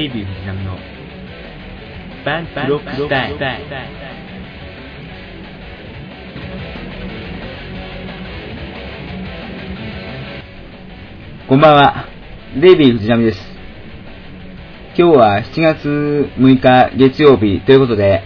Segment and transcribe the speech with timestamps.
[0.00, 0.78] デイビー藤波の
[2.24, 3.38] バンプロックスタイル
[11.46, 12.08] こんばんは、
[12.58, 13.38] デイビー藤波です。
[14.96, 15.86] 今日は7月
[16.38, 18.22] 6日月曜日ということで、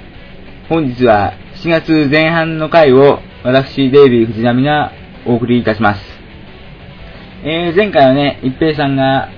[0.69, 4.93] 本日は7月前半の回を私、デイビー藤波が
[5.27, 6.01] お送りいたします。
[7.43, 9.29] えー、前回はね、一平さんが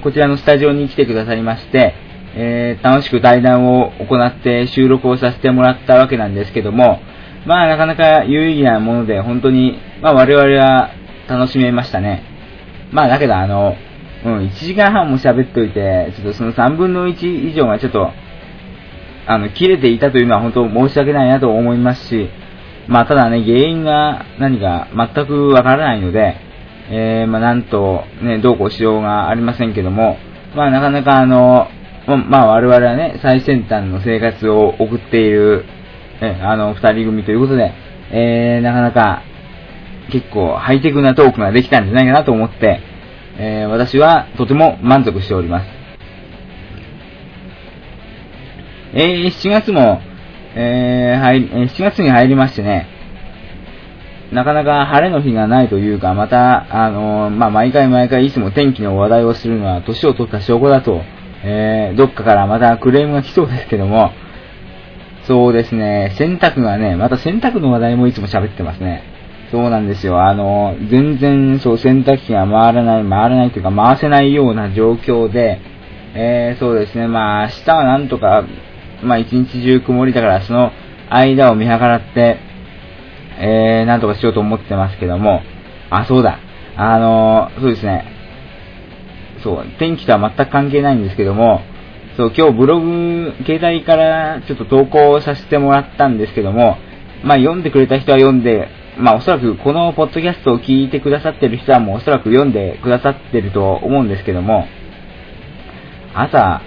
[0.00, 1.94] こちらのスタジオに来てくださいまして、
[2.34, 7.00] えー、楽しく対談を行って収録をさせてもらったわけなんですけども、
[7.46, 10.90] まあなかなか有意義なもので本当に、まあ我々は
[11.28, 12.22] 楽しめましたね。
[12.92, 13.76] まあだけどあの、
[14.24, 18.10] うん、1時間半も喋っといて、ちょっとその3分の1以上がちょっと、
[19.26, 22.28] あの、切れていたというのは本当申し訳ないなと思いますし、
[22.88, 26.49] まあただね、原因が何か全くわからないので、
[26.90, 30.16] えー、まあなんと、ね、どうこうしようがありませんけども、
[30.56, 31.68] まあなかなかあの、
[32.06, 35.64] まあ我々はね、最先端の生活を送っている、
[36.20, 37.72] えあの、二人組ということで、
[38.10, 39.22] えー、なかなか
[40.10, 42.80] 結構ハイテクなトークができたんじゃないかなと思って、
[43.38, 45.66] えー私はとても満足しております。
[48.92, 50.00] えー7月も、
[50.56, 52.88] えー入りえー7月に入りましてね、
[54.32, 61.02] なかなか晴れの日がないというか、また、あのまあ、毎回毎回いつも天気の話題をするのは年を取った証拠だと、
[61.42, 64.12] えーどっかからまたクレームが来そうですけども、
[65.24, 69.02] そうですね、洗濯がね、また洗濯の話題もいつも喋ってますね。
[69.50, 70.22] そうなんですよ。
[70.22, 75.60] あの、全然そう洗濯機が回らない、回らないというか回せないような状況で、
[76.14, 78.44] えー、そうですね、まあ明日はなんとか、
[79.02, 80.70] まあ一日中曇りだからその
[81.08, 82.49] 間を見計らって、
[83.40, 85.40] えー、なんとかしようと思ってますけども、
[85.90, 86.38] あ、そうだ。
[86.76, 88.04] あのーそうですね。
[89.42, 91.62] そう、天気とは全く関係ないんですけども、
[92.16, 96.76] そう、今日ブログ、携帯からちょっと投稿させてもらったんですけども、
[97.24, 98.68] まあ読んでくれた人は読んで、
[98.98, 104.66] まあおそらくこのポッドキャストを聞いてくださってる人はもうおそらく読んでくださってると思うんですけども、
[106.14, 106.60] 朝、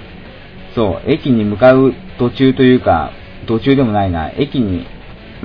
[0.75, 3.11] そう、駅に向かう途中というか、
[3.47, 4.88] 途中でもないな、駅に、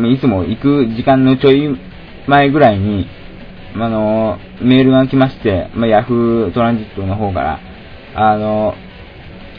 [0.07, 1.77] いつも行く時間のちょい
[2.27, 3.07] 前ぐらいに、
[3.75, 7.61] あの、メールが来まして、まあ、ヤフートランジットの方から、
[8.15, 8.75] あの、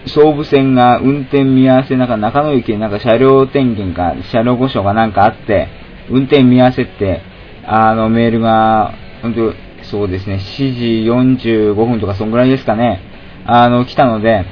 [0.08, 5.68] 総武線が運転見合わせ、なんか中野駅でなんか車両点検か、車両故障かなんかあって、
[6.10, 7.22] 運転見合わせって、
[7.66, 9.54] あの、メールが、本当
[9.86, 13.02] そうですね、7時45分とかそんぐらいですかね、
[13.46, 14.46] あの、来たので、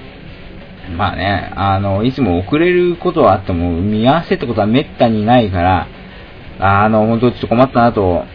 [0.95, 5.87] まあね、あの、いつも遅れることはあっても、見合わせってことはめったにないから、
[6.59, 8.25] あの、本当ちょっと困ったなと、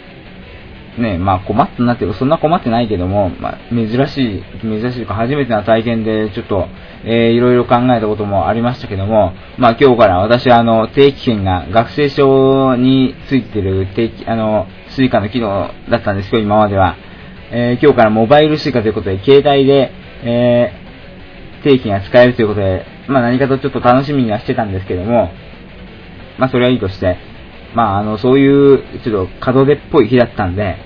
[0.98, 6.66] ね、まあ困ったなっていうか、そんな困ってないけども、まあ珍しい、珍しいか初めてな体験で、ちょっと、
[7.04, 16.96] えー、いろいろ考えたこともありましたけども、まあ今日から私はあの、定期券が学生証についてる定期、あの、スイカの機能だったんですけど、今までは。
[17.54, 19.92] えー、今日からモバイルスイカということで、携帯で、
[20.24, 20.81] えー、
[21.62, 25.30] 定期が使えるということで、まあ何かとちょっと楽しみにはしてたんですけども、
[26.38, 27.18] まあそれはいいとして、
[27.74, 30.76] まああの、そういう、ちょっと門出っぽい日だったんで、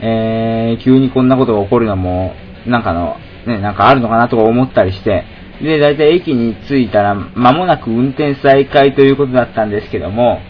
[0.00, 2.34] えー、急にこんなことが起こるのも、
[2.66, 3.16] なんかの、
[3.46, 5.24] ね、なんかあるのかなとか思ったりして、
[5.62, 10.40] で、だいたい駅に着いたら、間もなく運転再開ということだったんですけども、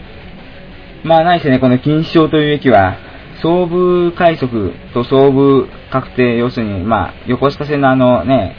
[1.03, 2.97] まあ何せね、この錦糸町という駅は、
[3.41, 8.55] 総武快速と総武確定、要するに、まあ、横須賀線のあのね、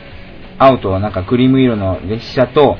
[0.58, 2.76] 青となんかクリーム色の列車と、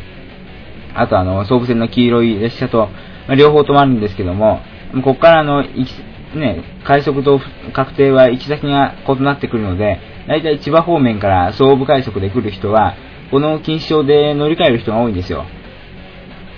[0.95, 2.89] あとあの、総武線の黄色い列車と、
[3.27, 4.61] まあ、両方止まるんですけども、
[4.95, 7.41] ここからあの、ね、快速と
[7.73, 12.95] 確定は行き先が異なってくるので、だいたい千葉方面から総武快速で来る人は、
[13.31, 15.45] この錦糸町で乗り換える人が多いんですよ。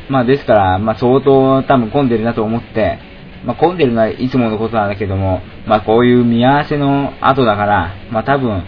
[0.08, 2.98] まあですから、まあ相当多分混んでるなと思って、
[3.44, 8.64] まあ混んでるのはいつものことなんだけども、まあこういう見合わせの後だから、まあ多分、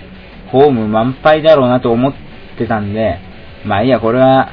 [0.51, 2.13] ホーム満杯だろうなと思っ
[2.57, 3.19] てたんで、
[3.65, 4.49] まあいいや、これは、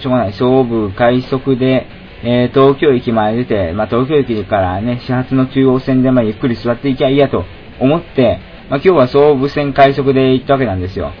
[0.00, 0.32] しょうがない。
[0.32, 1.86] 総武快速で、
[2.22, 7.44] えー、東京駅まで出て、まあ、東京駅からね、始発の中央線で、ま、ゆっくり座っていきゃいいやと
[7.80, 11.12] 思って、まあ、今日は総武線快速で行ったわけなんですよ。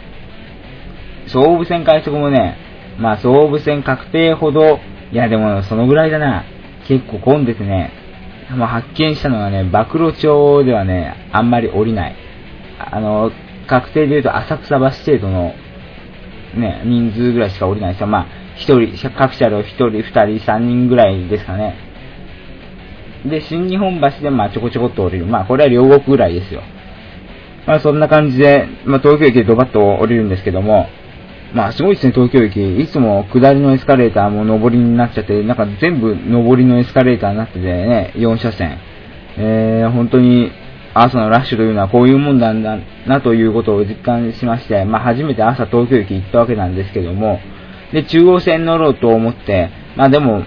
[1.26, 2.56] 総武線快速もね、
[2.98, 4.80] まあ、総武線確定ほど、
[5.12, 6.44] いや、でも、そのぐらいだな。
[6.86, 7.92] 結構混んでてね、
[8.56, 12.16] まあ、発見したのがね、暴露町ではね、あんまり降りない。
[12.78, 13.30] あの、
[13.66, 15.54] 確定で言うと浅草橋程度の、
[16.56, 18.06] ね、人数ぐらいしか降りないですよ。
[18.06, 21.74] まあ、一人、各車両一人、二人、三人ぐらいですかね。
[23.26, 25.26] で、新日本橋でまあちょこちょこっと降りる。
[25.26, 26.62] まあこれは両国ぐらいですよ。
[27.66, 30.88] まあそんな感じで、まあ東京駅でドバッと降りるんですけども、
[31.54, 32.80] まあすごいですね、東京駅。
[32.80, 38.78] いつも下りのエスカレーターも上りになっちゃって、なんか全部上りのエスカレーターになっててね、4車線。
[39.36, 40.52] えー、本当に
[40.94, 47.40] 朝のラッシュというのはこういうもんなんだなということを実感しまして、まあ初めて朝東京駅行ったわけなんですけども、
[47.92, 50.44] で、中央線乗ろうと思って、まあでも、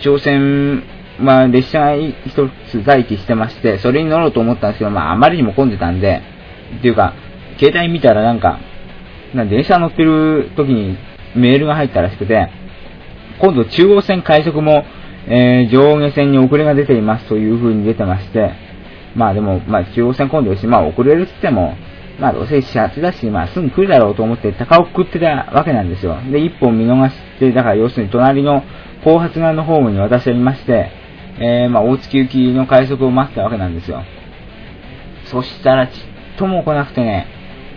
[0.00, 0.82] 中央線
[1.20, 6.22] は列車が一つ待機してまして、それに乗ろうと思ったんですけど、まああまりにも混んでたんで、
[6.78, 7.14] っていうか、
[7.58, 8.58] 携帯見たらなんか、
[9.32, 10.96] なん電車乗ってる時に
[11.36, 12.48] メールが入ったらしくて、
[13.40, 14.84] 今度中央線快速も、
[15.26, 18.63] えー、上下線に遅れが出ていますという風に出てまして、
[19.14, 21.76] まあでも、まあ中央線混んでるし、まあ遅れるって言っても、
[22.18, 26.16] まあどうせ始発だし、まあすぐ来るだろうと思って高をくってたわけなんですよ。
[26.30, 28.62] で、一本見逃して、だから要するに隣の
[29.04, 30.90] 後発側のホームに私はいまして、
[31.38, 34.02] えー、まあ大月行きの快速を待ってたわけなんですよ。
[35.26, 37.26] そしたらちっとも来なくてね、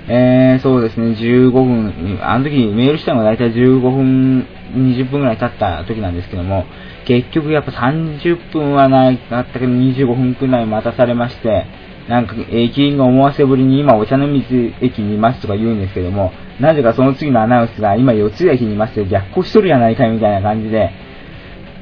[0.10, 6.66] えー、そうですね、15分、あの時メールしたのが大体15分、20分ぐらい経った時なんですけども、
[7.06, 11.66] 結局やっぱ30分はないかったけど25分くらい待たされまして、
[12.08, 16.32] なんか駅員が思わせぶりに今お茶の水駅にいますとか言うんですけども、
[16.62, 20.92] なぜかその次のアナウンスが今四ツ谷駅にいますって逆行しとるやないかいみたいな感じで、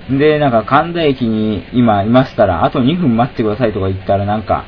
[0.09, 4.65] で、なんか神田駅に今いますから、あと2分待ってくださいとか言ったらなんか、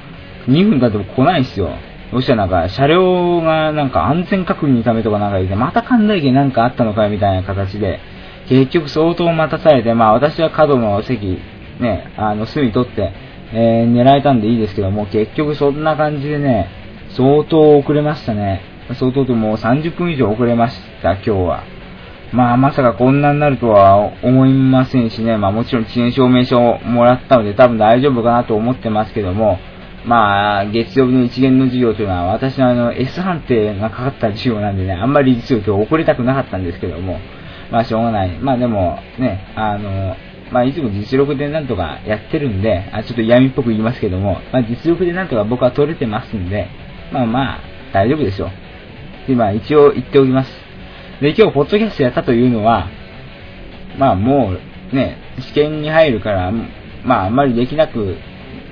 [0.47, 1.71] 2分経っても来ないっすよ。
[2.11, 7.99] そしたらなんか、車両がなんか安全確認のためとかなんか言って、また神田駅なんかあったのかよみたいな形で、
[8.47, 11.39] 結局相当待たされて、まあ私は角の席、
[11.79, 13.11] ね、あの、隅取って、
[13.53, 16.69] えー、狙えたんでいいですけども、結局そんな感じでね、
[17.09, 18.61] 相当遅れましたね。
[18.93, 21.63] 相当ともう30分以上遅れました、今日は。
[22.31, 29.59] まあまさかこんなになるとは思いませんしね、まあもちろん遅延証明書をもらったので多分大丈夫かなと思ってますけども、
[30.07, 37.19] まあ、月曜日の一元の授業というのは、私のあの、S 判定がかかった授業なんでね、あんまり実は今日遅れたくなかったんですけども、
[37.69, 38.29] まあしょうがない。
[38.39, 40.15] まあでも、ね、あの、
[40.49, 46.69] まあいつも実力でなんとかやってるんで、あちょっと闇っぽく言いますけども、まあ実力でなんとか僕は取れてますんで、
[47.11, 47.59] まあまあ、
[47.91, 48.49] 大丈夫でしょう。
[49.27, 50.51] で、まあ一応言っておきます。
[51.19, 52.87] で、今日ポッドキャストやったというのは、
[53.97, 54.53] まあも
[54.91, 56.53] う、ね、試験に入るから、
[57.03, 58.15] まああんまりできなく、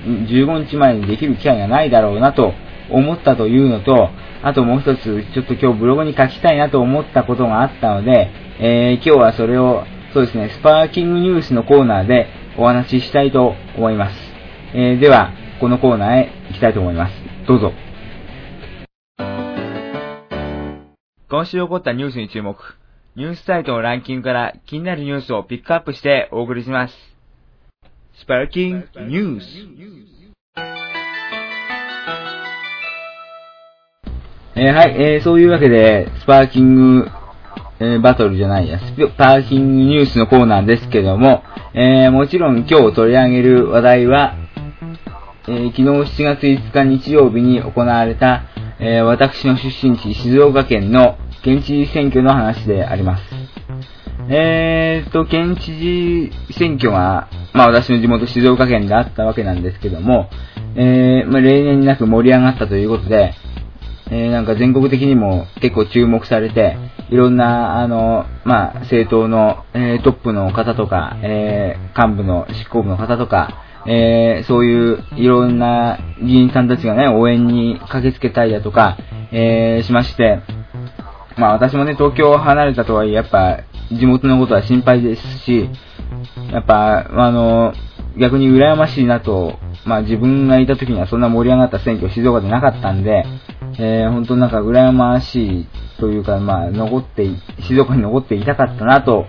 [0.05, 2.53] 15日前にできる機会がないだろうなと
[2.89, 4.09] 思ったというのと、
[4.43, 8.29] あともう一つ、ちょっと今日ブログに書きたいなと思ったことがあったので、
[8.59, 14.15] えー、今日はそれを、そうですね、スパーキングニュースのコーナーでお話ししたいと思います。
[14.73, 17.13] えー、では、このコーナーへ行きたいと思います。
[17.47, 17.73] どうぞ。
[21.27, 22.55] 今週起こったニュースに注目。
[23.15, 27.14] ニュースサイトのランキングから気になるニュースをピックアップしてお送りします。
[28.17, 29.45] スパーキングニュース。
[34.55, 37.07] えー、はい、えー、そういうわけで、スパーキング、
[37.81, 44.35] えー、バトルじゃないや、スパーキングニュースのコーナーですけども、えー、もちろん今日取り上げる話題は、
[45.49, 48.43] えー、昨日7月5日日曜日に行われた、
[48.79, 53.54] えー、私の出身地静岡県の県知事選挙の話であります。
[54.27, 60.29] えーと、県知事選挙が、まあ私の地元静岡県であったわけなんですけども、
[60.75, 63.33] えー、まあ例年になく盛り上がったということで、
[64.11, 66.77] えー、なんか全国的にも結構注目されて、
[67.09, 78.97] いろんな、あの、まあ、政党の、えー、トップの方とか、えー、幹部の執行部の方とか、えー、そういういろんな議員さんたちがね、応援に駆けつけたりだとか、
[79.31, 80.41] えー、しまして、
[81.37, 83.59] まあ私もね、東京を離れたとはいえ、やっぱ
[83.91, 85.69] 地元のことは心配ですし、
[86.51, 87.73] やっぱ、あの、
[88.17, 93.25] 逆に羨ましいなと、まあ自分がいた時にはそんな盛り上がった選挙静岡でなかったんで、
[93.77, 95.67] えー、本当なんか羨ましい
[95.99, 97.27] というか、まあ残って、
[97.61, 99.25] 静岡に残っていたかったなと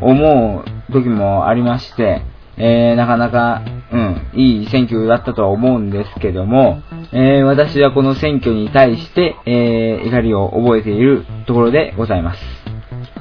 [0.00, 2.22] 思う時もありまして、
[2.56, 3.62] えー、なかなか、
[3.92, 12.40] うん、いい選挙だったとは思うんですけども、えー、私はこの選挙に対して、えー、怒りを覚えているところでございます。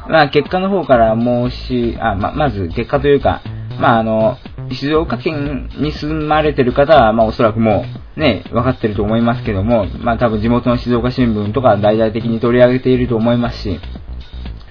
[0.09, 3.41] まあ、結果の方から申し、あ、ま、まず結果というか、
[3.79, 4.37] まあ、あの、
[4.71, 7.85] 静岡県に住まれてる方は、まあ、おそらくも
[8.17, 13.79] う、ね、分かってると思いますけども、まあ、多分地元の静岡新聞とか大々的に取り上げていると思いますし、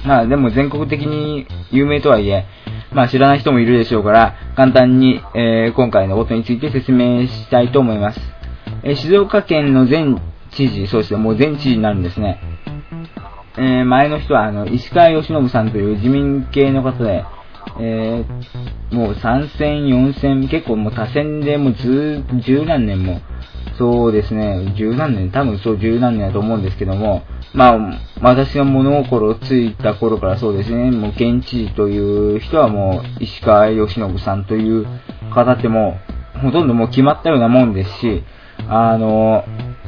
[0.05, 2.47] まあ、でも全国的に有名とはいえ、
[2.93, 8.21] まあ、知らない人もいるでしょうから、簡単に、えー、今回のことについて説明したいと思います。
[8.83, 10.17] えー、静岡県の前
[10.51, 12.41] 知事、そうですね、もう前知事になるんですね。
[13.59, 17.25] えー、前の人は、あの、石川義信さんという自民系の方で、
[17.81, 23.21] えー、もう3戦、4戦、結構もう多戦でもう十、十何年も、
[23.77, 27.23] そうですね、十何年、多分そう十何年だと思うんですけども、
[27.53, 27.79] まあ、
[28.21, 34.87] 私が物心ついた頃からそうですね、もう県知事という人はもう石川義信さんという
[35.35, 35.99] 方っても
[36.37, 38.23] う、ほとんどもう決まったようなもんですし、
[38.69, 39.45] あの、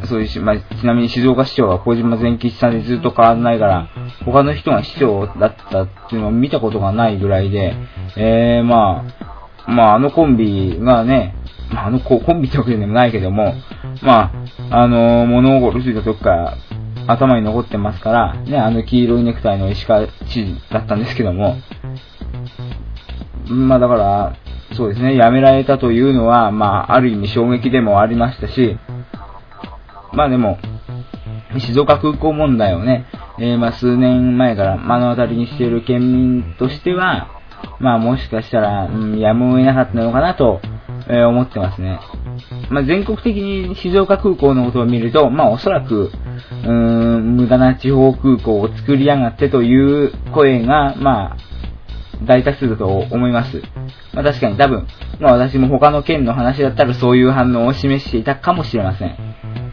[0.06, 3.88] そういうし、まあ、ちなみに静岡市長は小島善吉さんでずっと変わらないから、
[4.24, 7.74] 他の人が市長だったっていうのを見たことがないぐらいで、
[8.16, 9.04] えー、ま
[9.66, 11.34] あ、まあ、あのコンビがね、
[11.72, 13.54] まあ、あのコンビってわけでもないけども、
[14.02, 14.32] ま
[14.70, 16.56] あ、あの、物心ついた時から
[17.06, 21.56] 頭に残ってますから、ね、あの黄色いネクタイの石川知事だったんですけども、
[23.46, 24.36] まあだから、
[24.74, 28.78] そうですね、辞められたというのは、まあ、ある意味衝撃でもありましたし、
[30.12, 30.58] まあでも、
[31.58, 33.06] 静岡空港問題をね、
[33.38, 37.28] えー、まあ数年前から目の当たりにしている県民としては、
[37.78, 40.60] まあもしかしたら、うん、やむを得なかったのかなと、
[41.08, 41.98] えー、思ってますね。
[42.70, 51.36] まあ全国的に静岡空港のことを見ると、まあおそらく、うーん、無駄な地方空港を作りやがってという声が、まあ、
[52.24, 53.62] 大多数だと思います。
[54.12, 54.86] まあ確かに多分、
[55.18, 59.69] まあ私も他の県の話だったらそういう反応を示していたかもしれません。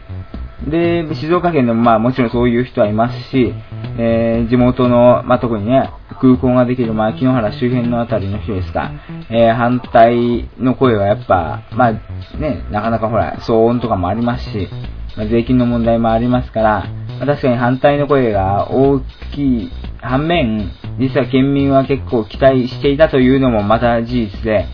[0.68, 3.54] で、静岡県でもまあもちろんそういう人はいますし、
[3.98, 8.92] えー、地元の、まあ特にね、空港ができる、まあ木原周辺のあたりの人ですか、
[9.30, 11.92] えー、反対の声はやっぱ、まあ
[12.38, 14.68] ね、なかなかほら、騒音とかもありますし、
[15.16, 16.84] まあ、税金の問題もありますから、
[17.18, 19.00] まあ、確かに反対の声が大
[19.34, 19.70] きい
[20.00, 24.66] 反面、実は県民は結構期待していたというのもまた事実で、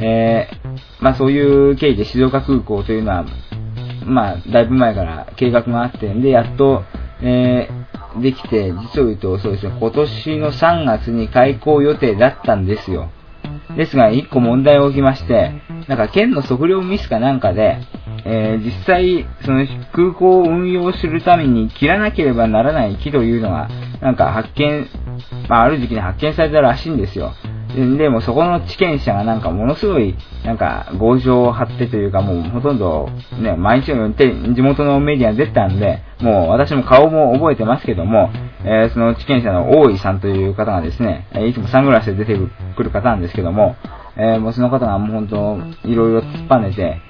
[0.00, 3.24] えー、まあそういう経緯で静岡空港というのは、
[4.06, 6.84] まあだいぶ前から計画があってんで、やっと、
[7.20, 13.10] えー、できて、実を言うとそうですね、今年の3月に開港予定だったんですよ。
[13.76, 15.52] ですが、一個問題が起きまして、
[15.88, 17.78] なんか県の測量ミスかなんかで、
[18.24, 23.68] えー、実際、その空港を運用するために切らなければならない木というのが、
[24.00, 24.86] なんか発見、
[25.48, 27.34] まあ、ある時期に発見されたらしいんですよ。
[27.74, 33.08] でもそこの地権者がなんかものすごい、なんか強情を張ってというかもうほとんど
[33.40, 38.30] ね、毎日のように地元のメディアに出てたんで、もう私も顔も覚えてますけども、
[38.64, 42.38] え、その地権者の大井さんという方がですね、いつもサングラスで出て
[42.76, 43.76] くる方なんですけども、
[44.16, 45.28] え、もうその方がもう本
[45.82, 47.00] 当、いろいろ突っぱねて、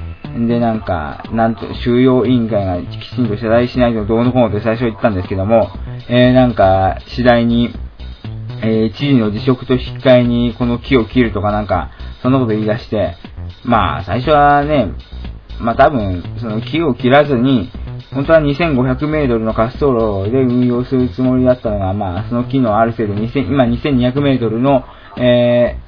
[0.47, 5.69] で、なんか、なんと、収容委員会がきちんと謝罪しないとどうのこうのって最初言ったんですけども、
[6.09, 7.71] えー、なんか、次第に、
[8.63, 11.91] えー、知事の辞職と引き換えにこの木を切るとかなんか、
[12.23, 13.17] そんなこと言い出して、
[13.65, 14.93] まあ、最初はね、
[15.61, 17.71] まあ多分、その木を切らずに、
[18.13, 24.85] 本当は2500メートルの滑走路で運用するつもりだったのが、まあ、その木のある程度、今2200メートルの、
[25.17, 25.79] え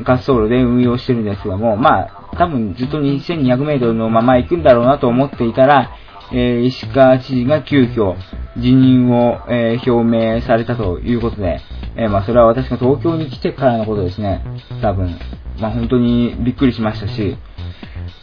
[0.00, 5.90] ー、滑走路で運用してるんですけども、まあ、多分ずっと2200メートルのまま行くんだろうなと思っていたら、
[6.32, 8.16] えー、石川知事が急遽
[8.56, 11.60] 辞任を、え、表明されたということで、
[11.96, 14.42] え、まあそれは私が東京に来てからのことですね。
[14.80, 15.14] 多分。
[15.60, 17.36] まあ本当にびっくりしましたし、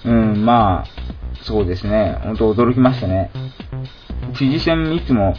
[0.05, 0.85] うん、まあ、
[1.43, 2.17] そうですね。
[2.23, 3.31] 本当驚きましたね。
[4.35, 5.35] 知事選いつも、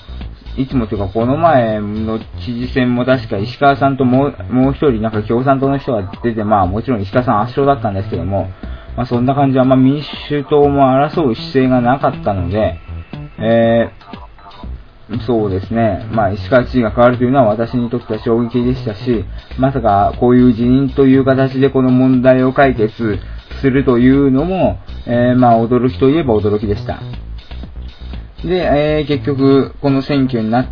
[0.56, 8.48] いつもというかこの前の知事選も確か石川さんともう、もう一人なんか共産党の人が出て、まあもちろん石川さん圧勝だったんですけども、
[8.97, 12.78] まあ、そんな感じは、ま、民主党も争う姿勢がなかったので、
[13.38, 19.25] えー、そうですね、まあ、石川知事が変わるというのは私にとっては衝撃でしたし、
[19.59, 23.18] まさかこういう辞任という形でこの問題を解決
[23.61, 27.00] するというのも、えー、まあ、驚きといえば驚きでした。
[28.44, 30.66] で、えー、結局、この選挙になっ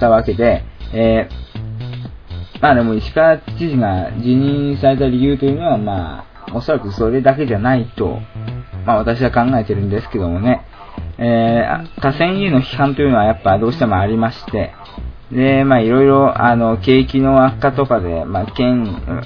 [0.00, 8.18] たわけで、えー、まあでも石川知事が辞任された理由というのは、まあ、おそらくそれだけじゃないと、
[8.84, 10.64] まあ私は考えてるんですけどもね、
[11.18, 14.74] えー、河川への批判というのはやっぱどうしてもありまして、
[15.30, 19.22] で、まあいろいろ、あの、景気の悪化とかで、まあ県、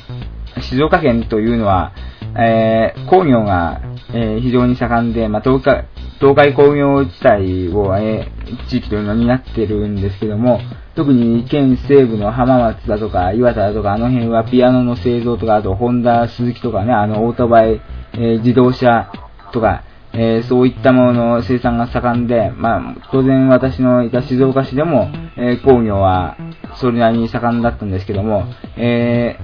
[0.60, 1.92] 静岡県というのは、
[2.38, 3.80] えー、工業が、
[4.12, 5.86] えー、非常に盛んで、まあ東海、
[6.20, 10.60] 東海工業地帯を、えー、地域というのになってるんですけども、
[10.94, 17.82] 特に県西部の浜松だとか岩田だとかあの辺はピアノの製造とか、あとホンダ、鈴木とかね、あのオートバイ、
[18.14, 19.12] えー、自動車
[19.52, 26.38] とか、えー、そういったものの生産が盛んで、まあ、当然私のいた静岡市でも、えー、工業は
[26.76, 28.44] それなりに盛んだったんですけども、
[28.78, 29.38] え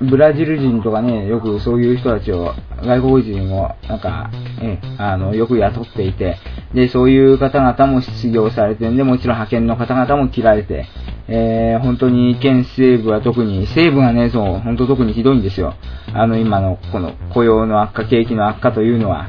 [0.00, 4.30] ブラジル人とかね、よくそういう人たちを、外国人を、なんか、
[4.62, 6.38] え、あの、よく雇っていて、
[6.72, 10.86] で、そういう方々も失業されてんで、もちろん派遣の方々も切られて、
[11.28, 15.74] えー、本当に県西部は特に、西部がね、そう、本当特にひどいんですよ。
[16.14, 19.28] あの、今の、この雇用の悪化、景気の悪化というのは。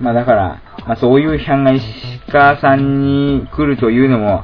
[0.00, 1.84] まあだから、まあそういう批判が石
[2.30, 4.42] 川さんに来るというのも、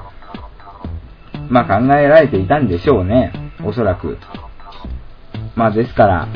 [1.48, 3.32] まあ考えられていたんでしょうね。
[3.64, 4.18] おそらく。
[5.56, 6.28] まあですから、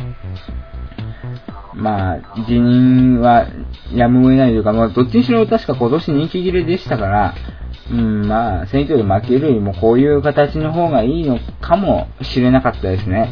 [1.75, 3.46] まあ、辞任は
[3.92, 7.34] やむを得ないというか、まあ、どっちにしろ確か今年人気切れでしたから、
[7.90, 13.28] うん、まあ、選挙で負けるよりもこういう形の方がいいのかもしれなかったですね。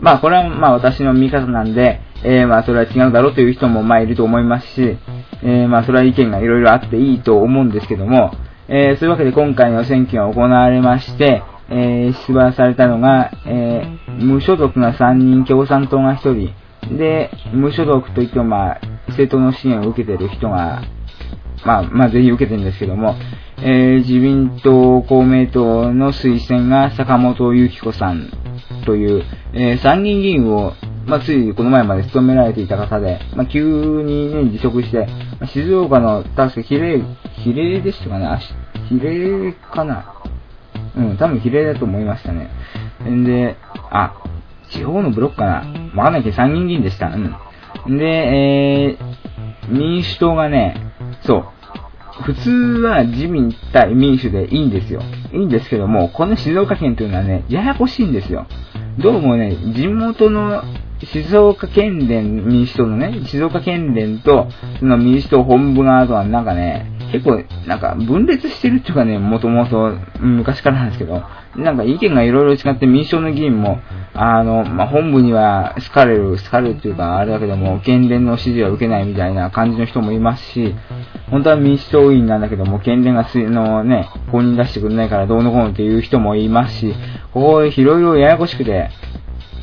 [0.00, 4.98] まあ、これはまあ私の見方なんで、えー、まあ、それは違うだろうという人もまあいると思いますし、
[5.42, 8.32] えー、まあ、それは意見がいろいろあっていいと思うんですけども、
[8.68, 20.82] えー、そういうわけで今回の選挙が行われまして、えー、出馬されたのが、えー、無所属が3人、共産党が1人、で、無所属といっても、まあ、政党の支援を受けている人が、
[21.64, 23.14] まあ、まあ、ぜひ受けてるんですけども、
[23.58, 28.30] えー、自民党、公明党の推薦が坂本由紀子さん
[28.86, 30.72] という、えー、参議院議員を、
[31.06, 33.62] まあ、ついこの前まで務められていた方で、まあ、急
[34.02, 35.06] にね、辞職して、
[35.38, 37.02] まあ、静岡の、確か比例、
[37.44, 38.38] 比例でしたかね、
[38.88, 40.19] 比例かな？
[40.96, 42.50] うん、多分比例だと思いましたね。
[43.08, 43.56] んで、
[43.90, 44.14] あ、
[44.70, 45.54] 地方のブロックかな
[45.94, 47.08] わかんないけど参議院議員でした。
[47.08, 47.94] うん。
[47.94, 50.92] んで、えー、民主党がね、
[51.22, 51.44] そう、
[52.22, 55.02] 普通は自民対民主でいいんですよ。
[55.32, 58.46] いいんですけども、この静岡県というのはね、ややこしいんですよ。
[58.98, 60.62] どうもね、地元の
[61.04, 71.22] 静岡県連民主党のね、静岡県連と、その民主党本部側とはなんかね、結構、なんか分裂してるっていうかね、もともと昔からなんですけど、
[71.56, 73.80] なんか意見がいろいろ違って民主党の議員も、
[74.14, 80.74] あの、まあ、本部には好かれる、好かれるっていうか、あれだけども、県連の指示は受けないみたいな感じの人もいますし、
[81.30, 86.94] 本当は民主党員なんだけども、県連がす、のね、公認出してくれないからどうのこうのっていう人もいますし、
[87.32, 88.90] ここいろいろややこしくて、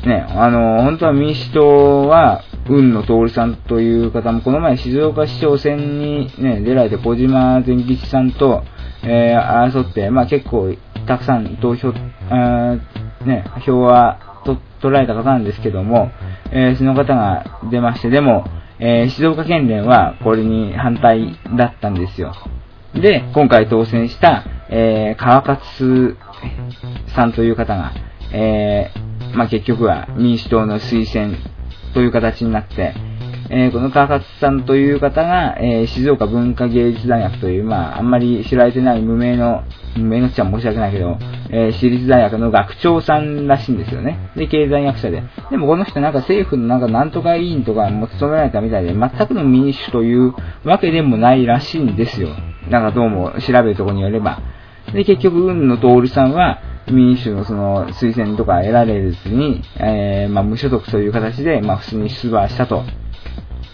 [0.04, 8.62] ね、あの、本当は民主党は、雲野徹さんという方も、この前静岡市長選にね、出られて小島善吉さんと、
[9.02, 10.74] えー、争って、まあ結構
[11.06, 16.10] たくさん投票、ね、票はと取られた方なんですけども、
[16.52, 18.44] えー、その方が出まして、でも、
[18.78, 22.34] えー、静岡県連はこれに反対だったんですよ。
[22.94, 26.16] で、今回当選した、えー、川勝
[27.14, 27.92] さんという方が、
[28.32, 31.36] えー、まあ、結局は民主党の推薦
[31.94, 32.94] という形になって、
[33.50, 39.64] えー、この川勝さんという方が、えー、静岡文化芸術大学という、まあ、あんまり知られてない無名の、
[39.96, 41.16] 無名のっちゃ申し訳ないけど、
[41.50, 44.30] えー、私立大学の学長さんらしいんですよね。
[44.36, 45.22] で、経済学者で。
[45.50, 52.28] でもこの人なんか政府のなんかなんとか委員とかも務められたみたいで、全くの民主というわけでもないらしいんですよ。
[52.68, 54.42] なんかどうも調べるところによれば。
[54.92, 62.82] で、結局、運の徹さんは、民主のその推薦とか得られずに、えー、まあ、無所属という形で、まあ、普通に出馬したと。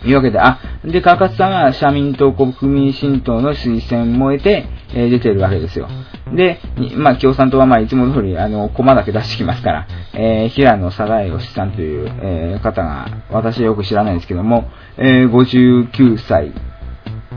[0.06, 5.88] いうわけで、あ、で、川勝さんは社民党国民新党の推薦も得て、えー、出てるわけですよ。
[6.34, 6.60] で、
[6.96, 16.52] まあ、共産党はまあ、いつも通り、あの、コマだけ出してきますから、えー、平野貞義さんという、えー、方が、私はよく知らないですけども、えー、59歳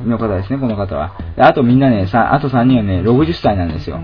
[0.08, 1.14] の方ですね、この方は。
[1.38, 4.00] あとみんなね、さあと3人はね、60歳なんですよ。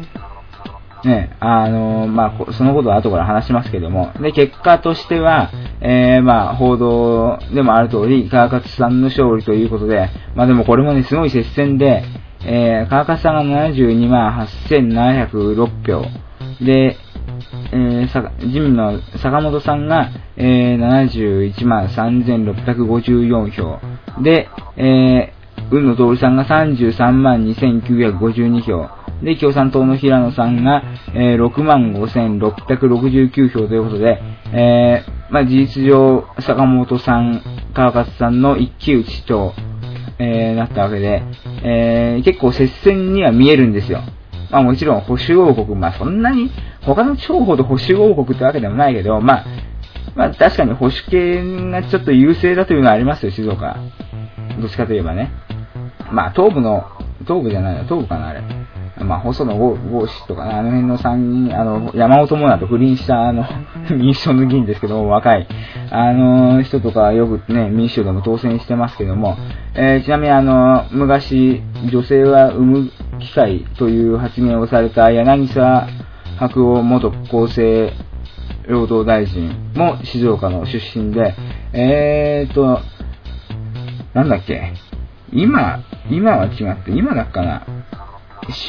[1.06, 12.04] ね、あのー、まあ、そのことは後から話しますけども、で、結果としては、えー、まあ、報道でもある通り、川勝さんの勝利ということで、まあでもこれもね、すごい接戦で、
[12.46, 16.06] えー、川勝さんが72万8706票、
[16.64, 16.98] で、
[17.72, 23.80] えー、自民の坂本さんが、えー、71万3654票、
[24.22, 28.90] で、えー、雲野徹さんが33万2952票、
[29.24, 30.84] で、共産党の平野さんが、
[31.16, 34.22] えー、6万5669票ということで、
[34.54, 37.42] えー、まあ、事実上、坂本さん、
[37.74, 39.54] 川勝さんの一騎打ちと、
[40.20, 41.24] えー、なったわけで、
[41.64, 44.02] えー、結構接戦には見えるんですよ。
[44.52, 49.46] まあもちろん保守王国、まあそんなに他の地方ほど保守王国ってわけでもないけど、まあ、
[50.16, 53.78] まあ確かに保守系がちょっと優勢だというのはありますよ、静岡。
[54.62, 55.32] どっちかといえばね。
[56.12, 56.86] まあ東部の、
[57.22, 58.42] 東部じゃないの、東部かな、あれ。
[59.00, 63.44] まあ、細野豪志とかね、あの辺の3人、あの、山本もなと不倫したあの、
[63.90, 65.48] 民主党の議員ですけども、若い、
[65.90, 69.36] あの、人とかよくね、民主党でも当選してますけども、
[69.74, 72.90] えー、ちなみにあの、昔、女性は産む
[73.20, 75.88] 機会という発言をされた柳沢
[76.38, 77.94] 白鸚元厚生
[78.68, 81.36] 労働大臣も静岡の出身で、
[81.74, 82.80] えーと、
[84.14, 84.74] なんだっけ、
[85.34, 87.66] 今、今は違って、今だかな、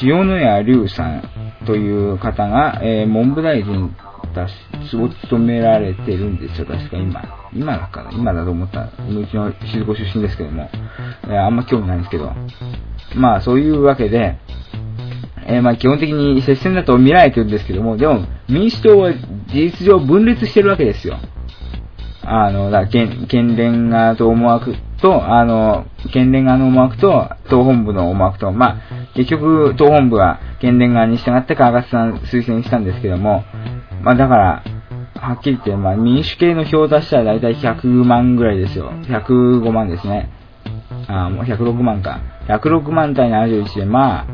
[0.03, 1.23] 塩野谷龍さん
[1.67, 3.95] という方が、えー、文部大臣
[4.35, 7.23] たし、を務められてるんですよ、確か今。
[7.55, 8.83] 今だかな今だと思った。
[8.83, 10.69] うちの静子出身ですけども。
[11.25, 12.33] えーあんま興味ないんですけど。
[13.15, 14.37] まあ、そういうわけで、
[15.47, 21.19] えーまあ基本的に接戦だと見られてるんですけども、でも民主党は事実上分裂してるわけですよ。
[22.27, 28.77] あの、だから県、県連側と思惑と、あの、県連側の思惑と、党本部の思惑と、まあ、
[29.15, 33.45] 結局、党本部は県連側に従って川勝さん推薦したんですけども、
[34.03, 34.63] まあだから、
[35.15, 38.91] はっきり言って、まあ民主系の票を出したら大体100万ぐらいですよ。
[39.03, 40.31] 105万ですね。
[41.09, 42.21] あ、もう106万か。
[42.49, 44.27] 106万対71で、まあ、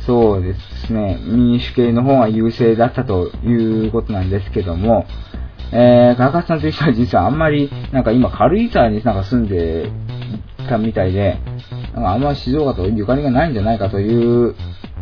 [0.00, 0.54] そうで
[0.86, 5.06] すね、民主系の方が優勢だったということなんですけども、
[5.74, 9.90] えー、川勝さんという人は実はあんまり、なんか今軽井沢になんか住んで
[10.68, 11.38] たみたいで、
[11.94, 14.54] なんかあんま静岡とゆかりがないんじゃないかという、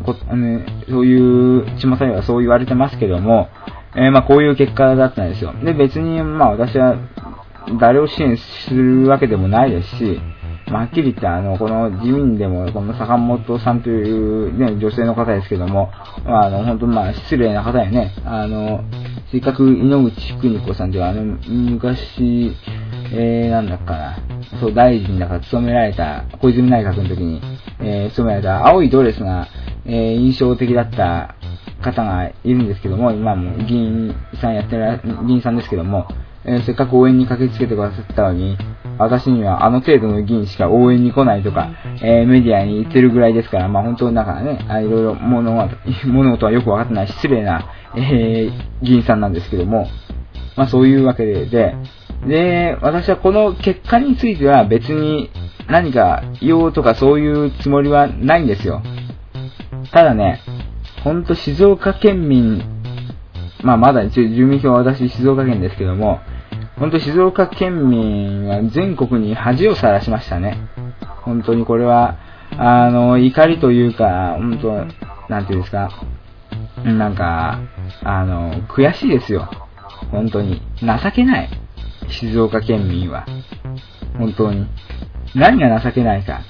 [0.06, 3.48] こあのそういう、ちまさにはそう言われてますけども、
[3.96, 5.52] えーまあこういう結果だったんですよ。
[5.64, 6.96] で、別にまあ私は
[7.80, 10.20] 誰を支援するわけでもないですし、
[10.70, 15.90] まあはっきり言って、あの、この自民でも、この坂本さんという、ね、女性の方ですけども、
[16.24, 18.14] まあ、あの、本当まあ、失礼な方やね。
[18.24, 18.84] あの、
[19.32, 22.52] せっかく井ノ口邦子さんという、あの、昔、
[23.12, 24.18] えー、なんだっかな。
[24.60, 27.40] そう、大臣だから務められた、小泉内閣の時に、
[27.80, 29.48] えー、務められた青いドレスが、
[29.86, 31.34] えー、印象的だった
[31.82, 36.06] 方がいるんですけども、今も議員さんやってる、議員さんですけども、
[36.44, 38.56] えーせっかく応援に駆けつけてくださったのに、
[39.00, 41.70] 私にはあの程度の議員しか応援に来ないとか、
[42.02, 47.64] えーメディアに言ってるぐらいですから、まあ本当だからね、あいろいろ物事物事はよくわかってない失礼な、
[47.96, 49.88] えー議員さんなんですけども、
[50.56, 51.74] まあそういうわけで、で、
[52.26, 55.30] で、私はこの結果については別に
[55.68, 58.82] 何か言おうとかそういうつもりはないんですよ。
[59.92, 60.40] ただね、
[61.02, 62.62] ほんと静岡県民、
[63.62, 66.20] まあまだ一応住民票は私静岡県ですけども、
[66.80, 70.56] ほんと静岡県民は全国に恥をさらしましたね。
[71.24, 72.16] 本当にこれは、
[72.56, 75.90] あの、怒りというか、本当なんていうんですか、
[76.82, 77.60] なんか、
[78.02, 79.50] あの、悔しいですよ。
[80.10, 80.62] 本当に。
[80.80, 81.50] 情けない。
[82.08, 83.26] 静岡県民は。
[84.16, 84.66] 本当に。
[85.34, 86.40] 何が情けないか。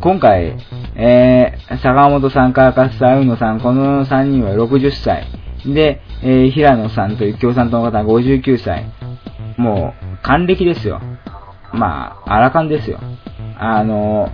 [0.00, 0.56] 今回、
[0.96, 5.26] えー、坂本さん、川勝さん、宇野さん、この3人は60歳。
[5.66, 8.90] で、えー平野さんという共産党の方は59歳。
[9.56, 11.00] もう、還暦ですよ。
[11.72, 12.98] まあ、荒勘ですよ。
[13.58, 14.30] あの、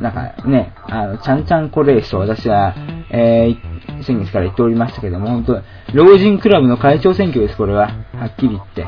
[0.00, 2.74] なんかね、あの、ちゃんちゃんこレースと私は、
[3.10, 7.88] えー先月から言っておりましたけども、本当老人クラブの会長選挙です、これは。
[8.14, 8.86] はっきり言って。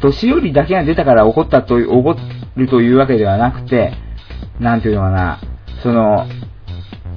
[0.00, 2.16] 年寄りだけが出たから怒ったと、怒
[2.56, 3.92] るというわけではなくて、
[4.60, 5.40] なんていうのかな、
[5.82, 6.26] その、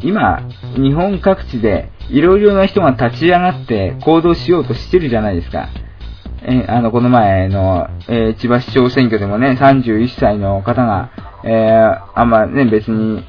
[0.02, 0.42] 今、
[0.76, 5.70] 日本各地でいろいろな人が立ち上がって行動しようとしてるじゃないですか。
[6.43, 11.10] えあの、この前の、えー千葉市長選挙でもね、31歳の方が、
[11.43, 13.23] えーあんまね、別に、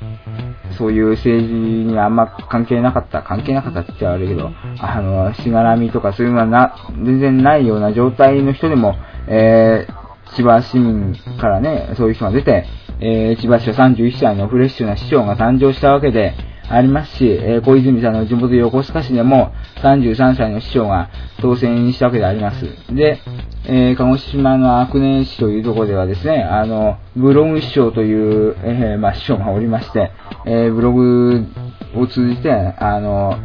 [0.78, 8.96] そういう政治にあんま関係なかった、関係なかったって言っちゃ悪いけど、あの、しがらみとかそういうのはな、全然ないような状態の人でも、
[9.28, 10.02] えー
[10.34, 12.64] 千葉市民からね、そういう人が出て、
[13.00, 16.32] え千葉市は31歳のフレッシュな市長が誕生したわけで
[16.74, 22.64] ありますし、えー小泉さんの地元横須賀市でも33歳の市長が当選したわけであります。
[22.94, 23.20] で、
[23.66, 30.12] えー鹿児島の阿久根市というところではですね、あの、ブログ市長という、えーまあ、市長がおりまして、
[30.46, 31.46] えーブログ
[31.94, 33.36] を通じて、あの、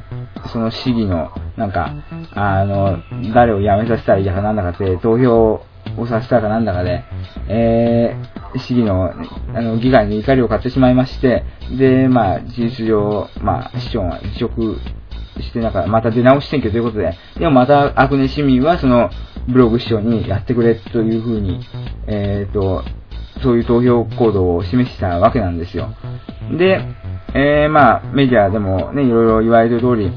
[0.47, 1.91] その市議の、なんか、
[2.33, 2.99] あの、
[3.33, 5.61] 誰を辞めさせたらいいだかなんだかって投票
[5.97, 7.03] をさせたかなんだかで、
[7.47, 9.11] えー、市議の、
[9.53, 11.43] あの、議会に怒りを買ってしまいまして、
[11.77, 14.77] で、まあ、事実上、まあ、市長が辞職
[15.41, 19.09] して、なんか、また出直し選挙ということで、でもまた、阿久根市民は、その、
[19.47, 21.61] ブログ市長にやってくれというふうに、
[22.07, 22.83] えーと、
[23.41, 25.89] そういう投票行動を示したわけなんですよ。
[26.57, 26.81] で、
[27.33, 30.11] えー、まあ、メディアでもね、いろいろ言われる通り、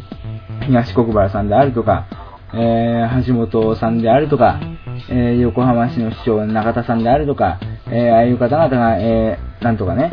[0.67, 2.07] 東国原さんであるとか、
[2.53, 4.61] えー、橋本さんであるとか、
[5.09, 10.13] えー、横浜市の市長の中田さんであるとか、えー、ああいう方々が、えー、なんとかね、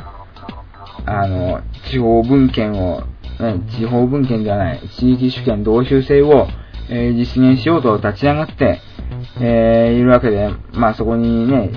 [1.06, 3.02] あの、地方分権を、
[3.40, 6.48] ね、地方分権ではない、地域主権同州制を、
[6.90, 8.80] えー実現しようと立ち上がって、
[9.42, 11.70] えーいるわけで、まあそこにね、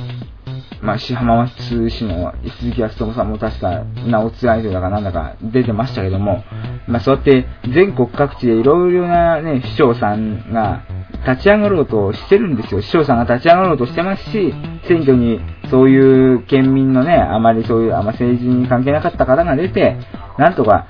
[0.83, 6.43] まあ、市浜松市の鈴木康友さんも確か、名を継がれてだかなんだか出てましたけども、
[6.87, 10.83] まあ、そうやって全国各地でいろいろなね、市長さんが
[11.27, 12.81] 立ち上がろうとしてるんですよ。
[12.81, 14.55] 市長さんが立ち上がろうとしてますし、
[14.89, 15.41] 選挙に
[15.71, 19.99] そういう県民のね、あまりそういう、あんま政治に関係なかった方が出て、
[20.39, 20.87] なんとか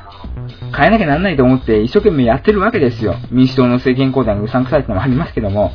[0.76, 3.16] 変えなきゃなんないと思って一生懸命やってるわけですよ。
[3.30, 5.72] 民主党の政権交代がうさんくさいってのもありますけども、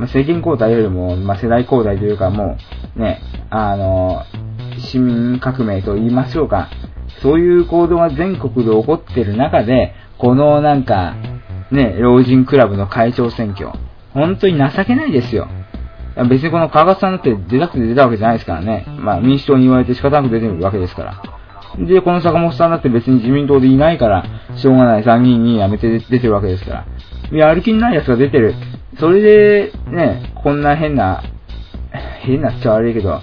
[0.00, 2.56] まあ、政権交代よりも、まあ、世代交代というかも
[2.96, 4.24] う、ね、あの、
[4.78, 6.70] 市民革命と言いましょうか。
[7.22, 11.14] そういう行動が全国で起こってる中で、このなんか、
[11.70, 13.72] ね、老人クラブの会長選挙。
[14.14, 15.48] 本当に情けないですよ。
[16.30, 18.86] 別にこの川勝さんだって出たくて出たわけじゃないですからね。
[18.98, 21.22] まあ民主党に言われて仕方なく出てるわけですから。
[21.78, 24.24] で、この坂本さんだって別に自民党でいないから、
[24.56, 26.86] しょうがない参議院に辞めて出てるわけですから。
[27.32, 28.54] いや、歩きにない奴が出てる。
[28.98, 31.22] それで、ね、こんな変な、
[32.22, 33.20] 変なっちゃ悪いけど、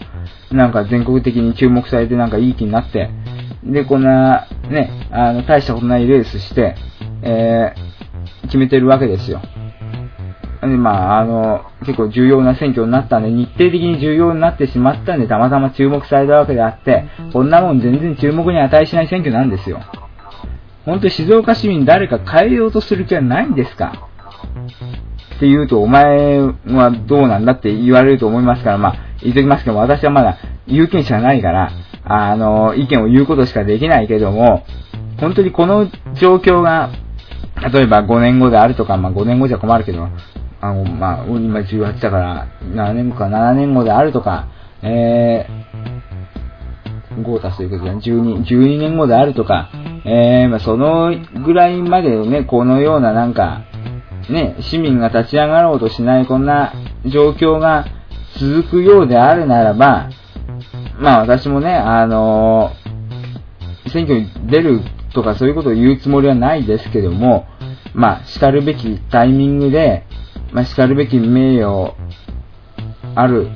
[0.52, 3.10] なんか全国的に注目されてなんかいい気になって、
[3.64, 6.76] で、こんな、ね、あの、大したことないレースして、
[7.22, 9.42] えー、決めてるわけですよ。
[10.62, 19.82] で、まあ、あの、結構重要な選挙になったんで、日程的に重要になってしまったんで、たまたま注目されたわけであって、こんなもん全然注目に値しない選挙なんですよ。
[20.86, 24.08] 本当静岡市民誰か変えようとする気はないんですか？
[25.38, 31.72] って言うと、お前はどうなんだって言われると思いますから、まあ、言っときますけど私はまだ有権者ないから、
[32.04, 34.66] あの、意見を言うことしかできないけども、
[35.20, 36.90] 本当にこの状況が、
[37.72, 40.08] 例えば5年後であるとか、まあ5年後じゃ困るけど、
[40.60, 44.48] あの、まあ、今18だから、7年後か7年後であるとか、
[44.82, 49.70] えー、5足すということで、12、12年後であるとか、
[50.06, 51.14] えー、まあ、その
[51.46, 53.64] ぐらいまでね、このようななんか、
[54.30, 56.74] ね、市民が立ち上がろうとしないこんな
[57.06, 57.86] 状況が
[58.40, 60.10] 続くようであるならば、
[61.00, 64.82] まあ私もね、あのー、選挙に出る
[65.14, 67.48] とかそういうことを言うつもりはないですけども、
[67.94, 70.06] まあ、叱るべきタイミングで、
[70.52, 71.96] まあ、叱るべき名誉
[73.16, 73.50] ある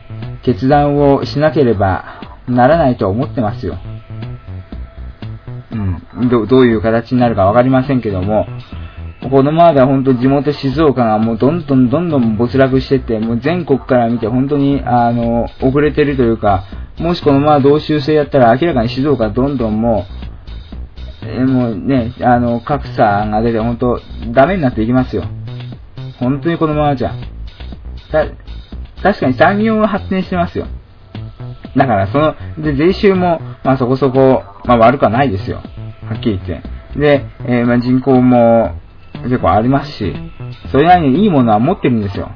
[0.44, 3.78] 決断をしなければならないと思ってますよ。
[5.72, 5.76] う
[6.26, 6.30] ん。
[6.30, 8.48] どどういう形になるかわかりませんけども、
[9.30, 16.64] このままでは本当地元静岡がもうどんどんどんどん没落してて、もう全国から見て本当にあの、遅れてるというか、
[16.98, 20.06] もしこのまま同州制やったら明らかに静岡どんどんも
[21.24, 24.02] う、えもうね、あの、格差が出て本当
[24.34, 25.24] ダメになっていきますよ。
[26.20, 27.14] 本当にこのままじゃ。
[28.12, 28.26] た、
[29.04, 30.68] 確かに産業は発展してますよ。
[31.76, 35.58] だからその、で、税収も、まあそこそこ、まあ悪くはないですよ。
[35.58, 37.00] はっきり言って。
[37.00, 38.81] で、えー、まあ人口も
[39.24, 40.14] 結構ありますし、
[40.72, 42.32] それなりにいいものは持ってるんですよ。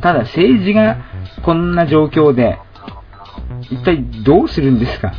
[0.00, 0.98] ただ政治が
[1.42, 2.58] こんな状況で、
[3.70, 5.12] 一体どうするんですか？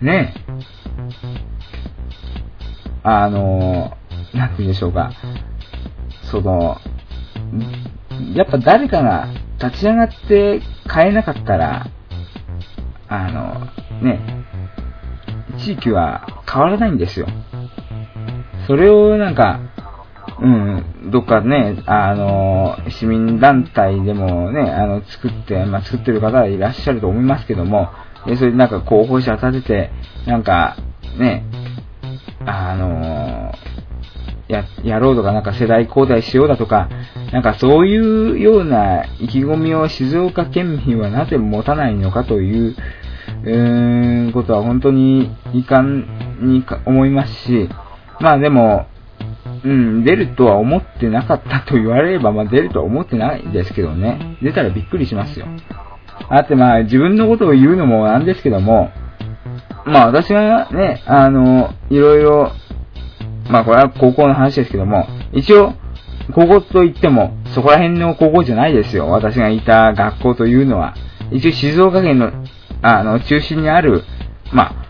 [0.00, 0.42] ねえ。
[3.04, 3.96] あの、
[4.32, 5.12] なんて言うんでしょうか。
[6.30, 6.78] その、
[8.34, 9.28] やっぱ誰かが
[9.62, 10.60] 立ち上がって
[10.92, 11.86] 変えなかったら、
[13.08, 13.66] あの、
[14.02, 14.44] ね、
[15.58, 17.26] 地域は変わらないんですよ。
[18.66, 19.60] それをなんか、
[20.40, 27.90] うん、どっかね、あの、市民団体でもね、あの、作って、まあ、作ってる方いらっしゃると思いますけども、
[28.26, 29.90] で、それでなんか候補者立てて、
[30.26, 30.76] なんか、
[31.18, 31.44] ね、
[32.46, 33.52] あの
[34.52, 36.88] や、やろうとか、なんか世代交代しようだとか、
[37.32, 42.76] なんかそういうような意気込みを静岡県民はなぜ持たないのかという、
[43.44, 47.68] うーん、ことは本当に遺憾に思いますし、
[48.22, 48.86] まあでも、
[49.64, 54.38] うん、出るとは思ってなかったと言われれば、まあ出るとは思ってないですけどね。
[54.42, 55.46] 出たらびっくりしますよ。
[56.28, 58.90] あってまあ自分のことを言うのもなんですけども、
[59.84, 62.52] まあ私がね、あの、いろいろ
[63.50, 65.74] まあこれは高校の話ですけども、一応、
[66.34, 69.08] 高校といっても、そこら辺の高校じゃないですよ。
[69.08, 70.94] 私がいた学校というのは。
[71.32, 72.30] 一応静岡県の、
[72.82, 74.04] あの、中心にある、
[74.52, 74.81] まあ、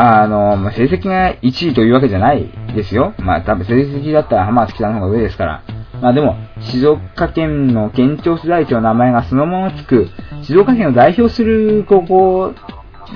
[0.00, 3.14] あの、まあ、成績が1位というわけじゃないですよ。
[3.18, 5.62] まあ多分成績だったら浜松北の方が上ですから。
[6.00, 10.08] まあでも、静岡県の県庁所在地の名前がそのままつく、
[10.42, 12.54] 静岡県を代表する高校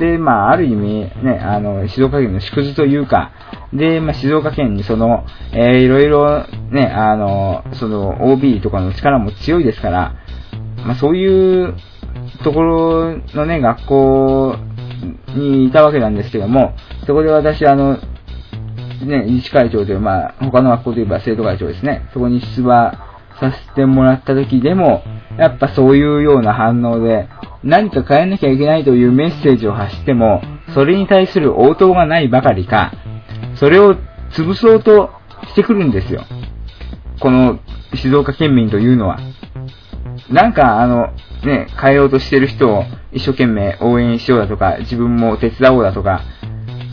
[0.00, 3.30] で、まあ、ある意味、ね、あの、静岡県の縮図というか、
[3.72, 10.14] で、まあ、静岡県にその、えー、いろいろ、ね、あの、その、OB とかの力も強いですから、
[10.84, 11.76] まあ、そういう
[12.42, 14.56] ところのね、学校
[15.34, 16.74] にいたわけなんですけども、
[17.06, 17.98] そこで私、あの、
[19.04, 22.92] ね、自治会長という、まあ、他の学校といえば生徒会長ですね、そこに出馬
[23.40, 25.02] させてもらった時でも、
[25.38, 27.28] やっぱそういうような反応で、
[27.64, 30.42] 何か変えなきゃいけないというメッセージを発しても、
[30.74, 32.92] それに対する応答がないばかりか、
[33.56, 33.94] それを
[34.30, 35.10] 潰そうと
[35.48, 36.24] してくるんですよ。
[37.20, 37.58] この
[37.94, 39.18] 静岡県民というのは。
[40.30, 41.08] なんかあの、
[41.44, 46.22] ね、変えようとしてる人を一生懸命応援しようだとか、自分も手伝おうだとか、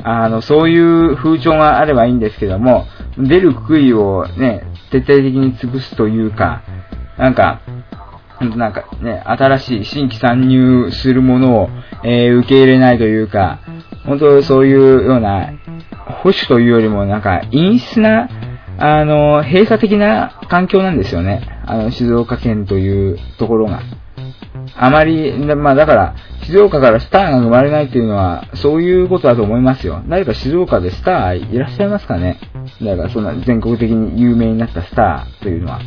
[0.04, 2.86] あの、そういう風潮があればいいんですけども、
[3.18, 6.64] 出る杭をね、徹底的に潰すというか、
[7.18, 7.62] なんか、
[8.56, 11.70] なんかね、新しい新規参入するものを、
[12.04, 13.60] えー、受け入れないというか、
[14.06, 15.54] 本当そういうような、
[16.24, 18.30] 保守というよりもなんか陰湿な、
[18.78, 21.59] あの、閉鎖的な環境なんですよね。
[21.70, 23.82] あの、静岡県というところが。
[24.76, 30.02] あまり、まあだから、静岡からスターが生まれないっていうのは、そういうことだと思いますよ。
[30.08, 32.40] 誰か静岡でスターいらっしゃいますかね
[32.82, 35.80] だからそんな全国的に有名になったスターというのは。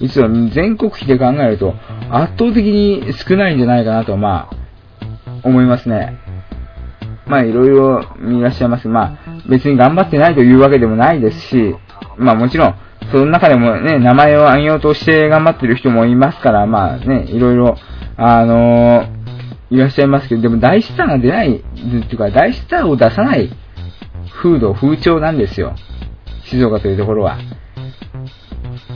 [0.00, 1.74] 実は全国比で考えると、
[2.10, 6.18] 圧倒的に少ないんじゃないかなと、まあ、思いますね。
[7.26, 8.88] まあ、いろいろいらっしゃいます。
[8.88, 11.74] まあ、別に頑張ってないというわけでもないですし、
[12.16, 12.74] まあもちろん、
[13.16, 17.78] その中でもね、名前を挙げようとして頑張ってる人もいますから、まあね、いろいろ、
[18.18, 23.50] あのー、いらっしゃいますけど、でも大スターが出ない、っていうか、大スターを出さない
[24.42, 25.74] 風土、風潮なんですよ。
[26.44, 27.38] 静岡というところは。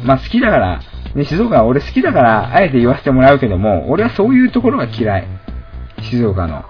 [0.05, 0.83] まあ好きだから、
[1.15, 5.27] ね、静岡は俺好きだから、あえて言わせてもらうけども、俺はそういうところが嫌い。
[6.03, 6.63] 静岡の。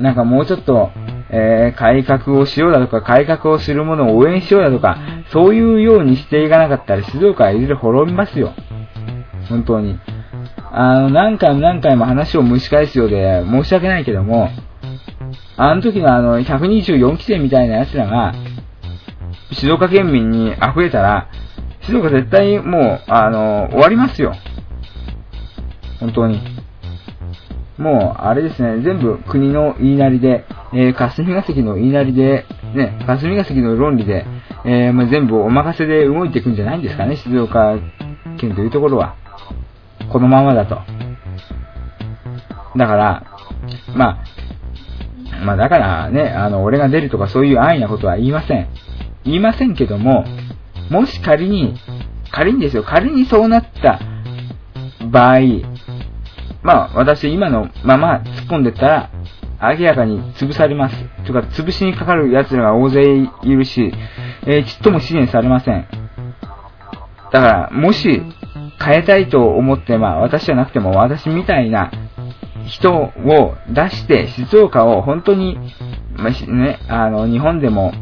[0.00, 0.90] なんかもうちょっと、
[1.30, 4.98] えー、改革をしようだとか、改革をするものを応援しようだとか、
[5.30, 8.54] そういうようにしていかなかったら静岡はいずれ滅びますよ。
[9.48, 9.98] 本当に。
[10.72, 14.48] あの、何回も何回も話を蒸し返すようで申し訳ないけども、
[15.56, 18.32] あの時のあの、124期生みたいな奴らが、
[19.52, 21.28] 静岡県民に溢れたら、
[21.82, 24.34] 静岡絶対もう、あの、終わりますよ。
[25.98, 26.59] 本当に。
[27.80, 34.26] もう、あれですね、全部国の言いなりで、えー、霞が関の言いなりで、ね、霞が関の論理で、
[34.66, 37.78] えー、もう全部お任せで動いていくんじゃないんですかね、静岡
[38.38, 39.16] 県というところは。
[40.12, 40.78] このままだと。
[42.76, 43.24] だから、
[43.96, 44.22] ま
[45.32, 48.68] あ、まあだからね、あの、俺が出るとかそういう安易なことは言いません。
[49.24, 50.24] 言いませんけども、
[50.90, 51.74] もし仮に、
[52.30, 54.00] 仮にですよ、仮にそうなった
[55.10, 55.38] 場合、
[56.62, 59.10] まあ私今のまま突っ込んでったら、
[59.62, 60.96] 明らかに潰されます。
[61.26, 63.02] とか、潰しにかかる奴らが大勢
[63.42, 63.92] いるし、
[64.46, 65.86] えー、ちっとも支援されません。
[67.32, 68.22] だから、もし、
[68.82, 71.90] 変えたいと思って、まあ私じゃなくても私みたいな
[72.66, 75.58] 人を出して、静岡を本当に、
[76.16, 77.92] まあ、ね、あの、日本でも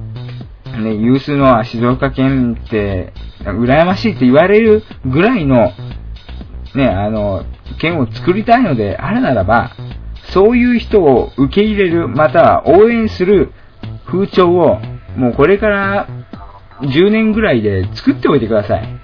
[0.77, 3.13] ね、有数の静岡県って、
[3.45, 5.73] 羨ましいって言われるぐらいの、
[6.75, 7.45] ね、あの、
[7.79, 9.73] 県を作りたいのであるならば、
[10.33, 13.53] そういう人を受け入れる、または応援する
[14.07, 14.81] 風潮を、
[15.17, 16.09] もうこれから
[16.83, 19.01] 10年ぐらいで作っておいてください。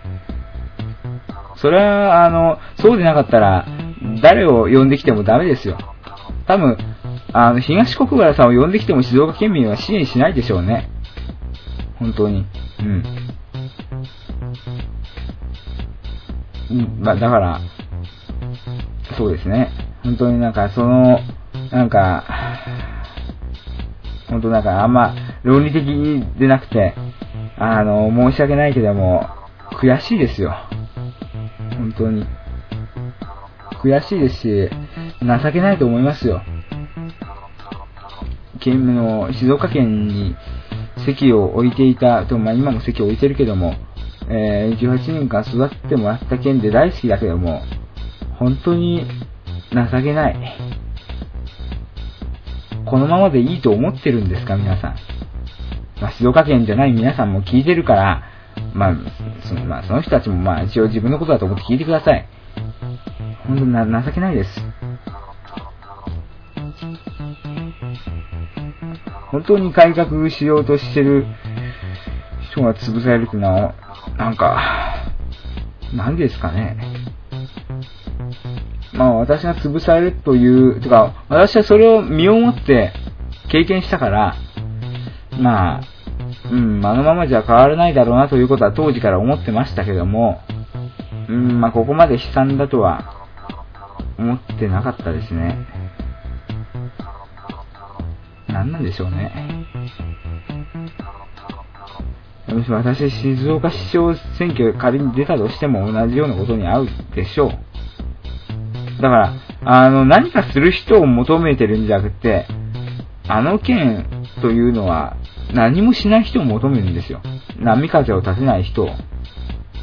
[1.57, 3.67] それは、あの、そうでなかったら、
[4.23, 5.79] 誰を呼んできてもダメですよ。
[6.47, 6.77] 多分、
[7.33, 10.91] あの、東国原さんを呼んできても静岡県民は支援しないでしょうね。
[11.99, 12.47] 本当に。
[12.81, 13.03] うん。
[16.71, 17.61] うん、まあ、だから、
[19.17, 19.71] そうですね。
[20.03, 21.19] 本当になんか、その、
[21.71, 22.25] なんか、
[24.29, 25.85] 本当なんか、あんま、論理的
[26.39, 26.95] でなくて、
[27.59, 29.27] あの、申し訳ないけども、
[29.81, 30.55] 悔しいですよ。
[31.77, 32.27] 本当に。
[33.83, 34.71] 悔しいですし、
[35.21, 36.43] 情けないと思いますよ。
[38.61, 40.35] 県の静岡県に
[41.05, 43.75] 席を置いていた、とまあ、今も席を置いてるけども、
[44.29, 47.63] えー、18年間育ってもらった県で大好きだけども、
[48.39, 49.07] 本当に
[49.73, 50.57] 情けない。
[52.85, 54.97] このままでいいと思ってるんですか、皆さん。
[56.01, 58.23] まあ、静岡県じゃない皆さんも聞いてるから、
[58.75, 58.95] まあ、
[59.47, 62.29] そのまあ、その人たちもまあ一応自分のことだと思って聞いてください。
[63.47, 64.61] 本当に情けないです。
[69.31, 71.27] 本当に改革しようとしてる
[72.51, 73.75] 人が潰されるっていうのは、
[74.17, 75.13] なんか、
[75.93, 77.04] 何ですかね。
[78.95, 82.93] まあ私が潰されるという、とか、私はそれを身をもって
[83.51, 84.37] 経験したから、
[85.39, 85.81] まあ、
[86.51, 90.41] うん、あのままじゃ変わらないだろうなということは当時から思ってましたけども、
[91.29, 93.27] うん、まあここまで悲惨だとは
[94.19, 95.67] 思ってなかったですね。
[98.49, 99.67] 何なんでしょうね。
[102.69, 107.74] 私、静岡市長選挙仮に出たとしても同じようなことに合うでしょう。
[109.01, 109.33] だから、
[109.65, 112.47] あの、何かする人を求めてるんじゃなくて、
[113.27, 114.07] あの県
[114.43, 115.17] というのは
[115.55, 117.23] 何もしない人を求めるんですよ。
[117.59, 118.91] 波風を立てない人を。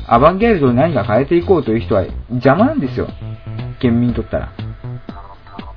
[0.08, 3.08] アバンギャルドに何か変えていこうという人は邪魔なんですよ。
[3.80, 4.54] 県民にとったら。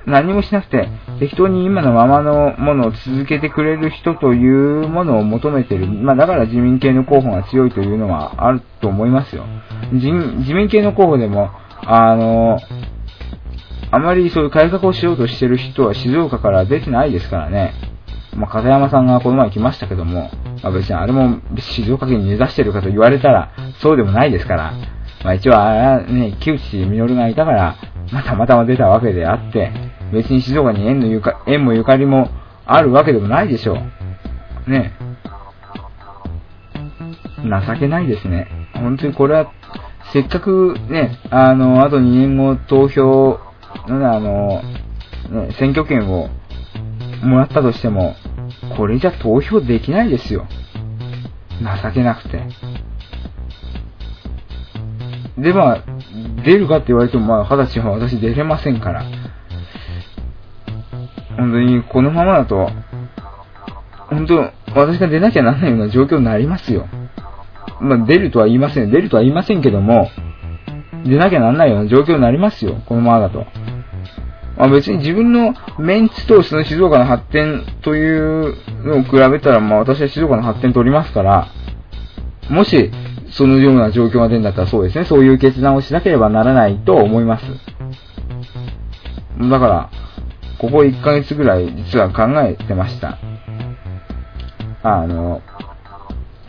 [0.05, 0.87] 何もしなくて、
[1.19, 5.87] 適当に今のままのものを続けてくれる人というものを求めてる。
[5.87, 9.45] まあだから自民系の候補が強いというのはあると思いますよ。
[9.93, 11.49] 自自民系の候補でも、
[11.87, 12.59] あの、
[13.91, 17.73] あまりそういう改革をしようとしてる人は静岡から出てないですからね。
[18.35, 20.29] まあ、片山さんがこの前来ましたけども、
[20.61, 24.73] まあ、別にあれも静岡県に根ざしてるかと言われたら、そうでもないですから、
[25.23, 27.75] まあ、一応あれはね、木内実がいたから、
[28.11, 29.71] またまたま出たわけであって、
[30.11, 32.29] 別に静岡に縁のゆか、縁もゆかりも
[32.65, 33.77] あるわけでもないでしょ
[34.67, 34.69] う。
[34.69, 34.93] ね。
[37.43, 38.47] 情けないですね。
[38.73, 39.51] 本当にこれは、
[40.13, 43.39] せっかくね、あの、あと2年後投票、
[43.87, 44.61] のあの、
[45.29, 46.29] ね、選挙権を
[47.23, 48.15] もらったとしても、
[48.77, 50.47] これじゃ投票できないですよ。
[51.61, 52.43] 情けなくて。
[55.37, 55.83] で、まあ、
[56.43, 59.03] 出るかって言われても、まあ、二十歳は私出れませんから。
[61.37, 62.69] 本当に、このままだと、
[64.09, 66.87] 本当、私が出なきゃならないような状況になりますよ。
[67.81, 68.91] まあ、出るとは言いません。
[68.91, 70.09] 出るとは言いませんけども、
[71.05, 72.81] 出なきゃならないような状況になりますよ。
[72.87, 73.45] このままだと。
[74.57, 81.47] まあ、別に自分のメンツとその静岡の発展というのを比べたら、まあ私は静岡の発展取りますから、
[82.49, 82.91] もし、
[83.29, 87.45] そのような状況が出るんだったらそうですね、そういう決断をしなければならないと思います。
[89.39, 89.89] だから、
[90.57, 93.17] ここ1ヶ月ぐらい実は考えてました。
[94.83, 95.41] あの、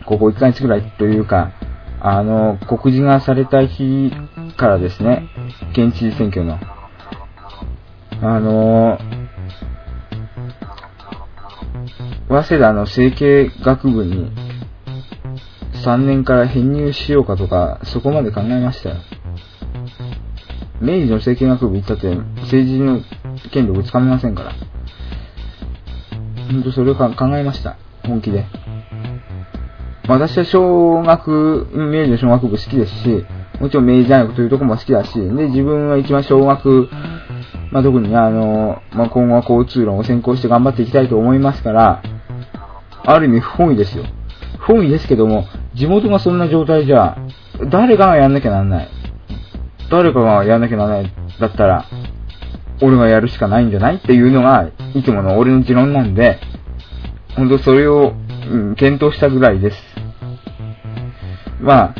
[0.05, 1.51] ここ1ヶ月ぐらいというか、
[1.99, 4.11] あの、告示がされた日
[4.55, 5.29] からですね、
[5.73, 6.59] 県知事選挙の、
[8.21, 8.97] あの
[12.29, 14.31] 早稲田の整形学部に
[15.83, 18.95] 3年から編入しようかとか、そこまで考えましたよ。
[20.81, 23.01] 明治の整形学部行ったって政治の
[23.51, 24.53] 権力つかめませんから。
[26.51, 27.77] ほんとそれを考えました。
[28.03, 28.45] 本気で。
[30.07, 33.25] 私は小学、明治の小学部好きですし、
[33.59, 36.89] もちろん明治大学というところも好きだし、で、自分は一番小学
[37.71, 42.01] まあ、特にあの、まあ、今後は交通論を先行して頑張っていきたいと思いますから、
[43.05, 44.05] ある意味不本意ですよ。
[44.59, 45.45] 不本意ですけども、
[45.75, 47.17] 地元がそんな状態じゃ、
[47.69, 48.89] 誰かがやんなきゃなんない。
[49.89, 51.85] 誰かがやんなきゃならないだったら、
[52.81, 56.39] 俺がやるしかないんじゃないっていうのが、いつもの俺の持論なんで、
[57.35, 58.13] ほんとそれを、
[58.49, 59.77] うん、検討したぐらいです。
[61.59, 61.95] まあ、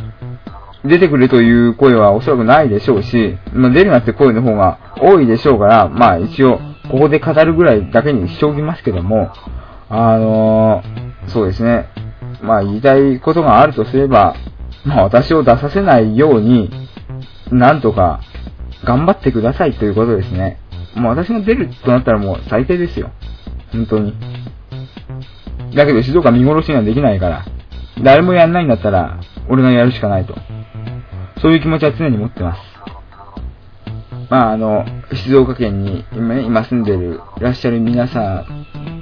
[0.88, 9.32] 出てくれという声はおそらくないでしょうし、まあ、出るなって声の方が多いでしょうから、まあ一応、ここで語るぐらいだけにしておきますけども、
[9.90, 11.90] あのー、そうですね。
[12.42, 14.36] まあ言いたいことがあるとすれば、
[14.86, 16.70] まあ私を出させないように、
[17.52, 18.22] なんとか
[18.84, 20.60] 頑張ってくださいということですね。
[20.96, 23.12] もう私が出るとなったらもう最低ですよ。
[23.72, 24.14] 本当に。
[25.76, 27.46] だけど静岡見殺しにはできないから、
[28.02, 30.36] 誰もやんないんだったら、俺がやるしかないと。
[31.42, 32.62] そういう気持ちは常に持ってます。
[34.30, 38.46] まあ、あの、静岡県に今,、今住んでる、いらっしゃる皆さ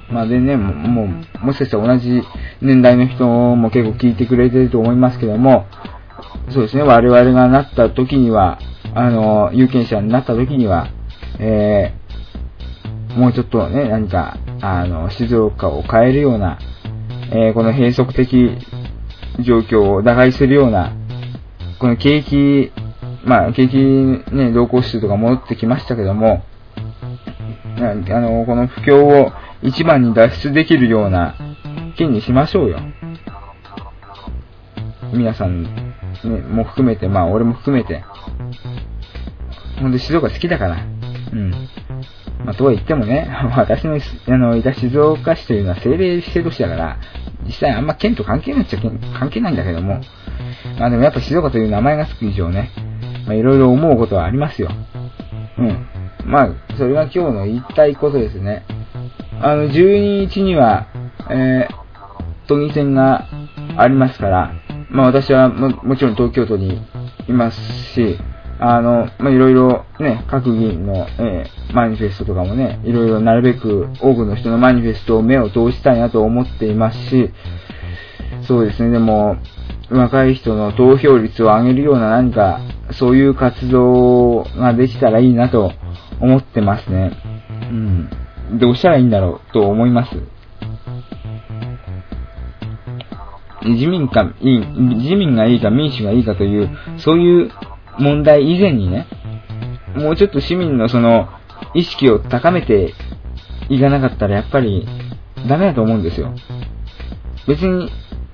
[0.10, 2.22] んまでね、もう、もしかしたら同じ
[2.62, 5.66] 年代の人も結構聞いてくれてると思いますけども、
[6.50, 8.60] そうですね、我々がなった時には、
[8.94, 10.90] あの、有権者になった時には、
[11.40, 16.60] えー、もうちょっとね、何か、あの、静岡を変えるような、
[17.32, 18.58] えー、この閉塞的
[19.40, 20.94] 状況を打開するような、
[21.80, 22.72] この景気、
[23.26, 26.44] まあ、景気ね、動向指数とか戻ってきましたけども、
[27.78, 29.32] あの、この不況を
[29.62, 31.36] 一番に脱出できるような
[31.98, 32.80] 県にしましょうよ。
[35.14, 35.70] 皆さん、ね、
[36.50, 38.04] も含めて、まあ、俺も含めて、
[39.80, 40.86] ほんと静岡好きだから、
[41.34, 41.52] うん。
[42.46, 46.98] まあ、とは言ってもね、 私の、あの、いた静岡市というのは政令指定都市だから、
[47.46, 50.02] 実際あんま県と関係ないっちゃ関係ないんだけども、
[50.80, 52.72] まあでもやっぱ静岡という名前がつく以上ね、
[53.26, 54.70] まあいろいろ思うことはありますよ。
[55.58, 55.88] うん。
[56.26, 58.66] まあ、それが今日の言いたいことですね。
[59.42, 60.88] あの、12日には、
[61.30, 63.28] えー、都議選が
[63.78, 64.54] ありますから、
[64.90, 66.82] まあ私はももちろん東京都に
[67.28, 67.62] います
[67.94, 68.18] し、
[68.60, 77.32] あの、ま、いろいろね、各議員の、えー、マニフェストとかもね、いろいろなるべく多くの人のマニフェストを目を通したいなと思っていますし、
[78.48, 79.38] そうですね、でも、
[79.90, 85.72] 若い人の投票率を上げるような何か、そういう活動ができたらいいなと
[86.20, 87.12] 思ってますね。
[87.70, 88.10] うん。
[88.60, 90.16] どうしたらいいんだろうと思います。
[93.64, 97.52] 自民か、いい、自民がいいか民主がいいかという、そういう
[98.00, 99.08] 問題以前にね、
[99.96, 101.30] もうちょっと市民のその、
[101.74, 102.94] 意識を高めて
[103.70, 104.88] いかなかったらやっぱり
[105.48, 106.34] ダメだと思うんですよ。
[107.48, 107.92] 別に、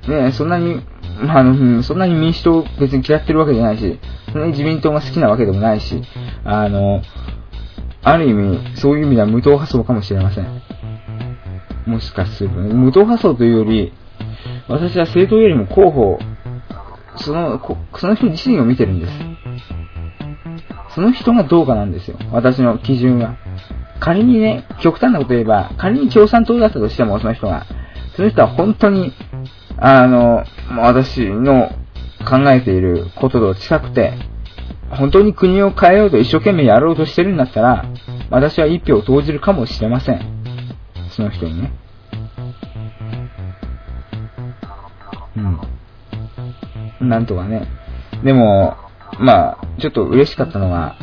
[0.08, 0.82] ね、そんなに、
[1.22, 4.00] まあ、あの、そんなに民主党別に嫌ってるわけじゃないし、
[4.32, 6.02] そんなに自民党が好きなわけでもないし、
[6.44, 7.02] あの、
[8.04, 10.62] ある意味、そういう意味では無党派層かもしれません。
[11.86, 13.94] もしかするとね、無党派層というより、
[14.68, 16.20] 私は政党よりも候補、
[17.18, 17.60] その、
[17.98, 19.14] その人自身を見てるんです。
[20.94, 22.18] その人がどうかなんですよ。
[22.32, 23.38] 私の基準は。
[24.00, 27.66] 仮にね、極端なこと言えば、仮に共産党だったとしても、その人が。
[28.16, 29.14] その人は本当に、
[29.78, 30.44] あの、
[30.78, 31.70] 私の
[32.28, 34.14] 考えていることと近くて、
[34.90, 37.86] 本当に国を変えようと一生懸命やろうとしてるんだったら、
[38.30, 40.22] 私は一票を投じるかもしれません。
[41.12, 41.72] その人にね。
[47.02, 47.10] うん。
[47.10, 47.68] なんとかね。
[48.24, 48.76] でも、
[49.20, 50.96] まあ、ちょっと嬉しかったのは、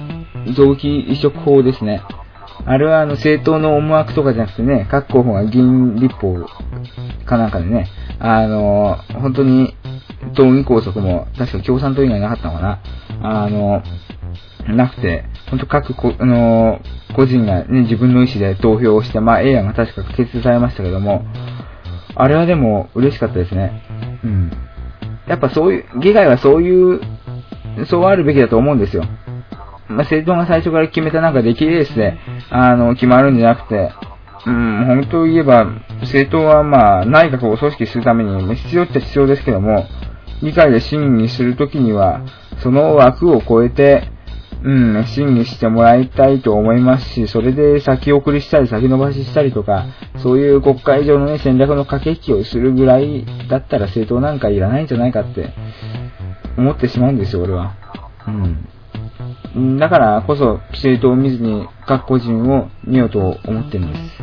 [0.54, 2.02] 臓器移植法ですね。
[2.64, 6.34] あれはあの政党の思惑とかじゃなくてね、各候補が議員立法
[7.24, 7.88] かなんかでね、
[8.18, 9.74] あの、本当に、
[10.34, 12.80] 党議拘束も、確か共産党以外なかったのかな。
[13.22, 13.82] あの、
[14.74, 16.80] なくて、本当各、あの、
[17.14, 21.24] 個人がね、自分の意思で投票をして、まあ、A 案が確か可決されましたけども、
[22.14, 23.82] あれはでも嬉しかったですね。
[24.24, 24.50] うん。
[25.26, 27.00] やっぱそういう、議会はそういう、
[27.86, 29.04] そうあるべきだと思うんですよ。
[29.88, 32.18] まあ、政党が最初から決めたなんか出来レースで、
[32.50, 33.90] あの、決まるんじゃなくて、
[34.46, 35.66] うん、本当言えば、
[36.00, 39.86] 政党はまあ、内閣を組織するために必要っちゃ必要ですけども、
[40.42, 42.22] 議会で審議するときには、
[42.62, 44.10] その枠を超えて、
[44.62, 55.52] うん、審議してもらいたいと思いますし、それで先送りしたり先延ばししたりとか、そういう国会上のね、戦略の駆け引きをするぐらいだったら政党なんかいらないんじゃないかって。
[56.58, 57.74] 思ってしまうんですよ、俺は。
[59.54, 59.78] うん。
[59.78, 64.22] だからこそ、政党を見ずに各個人を見ようと思ってるんです。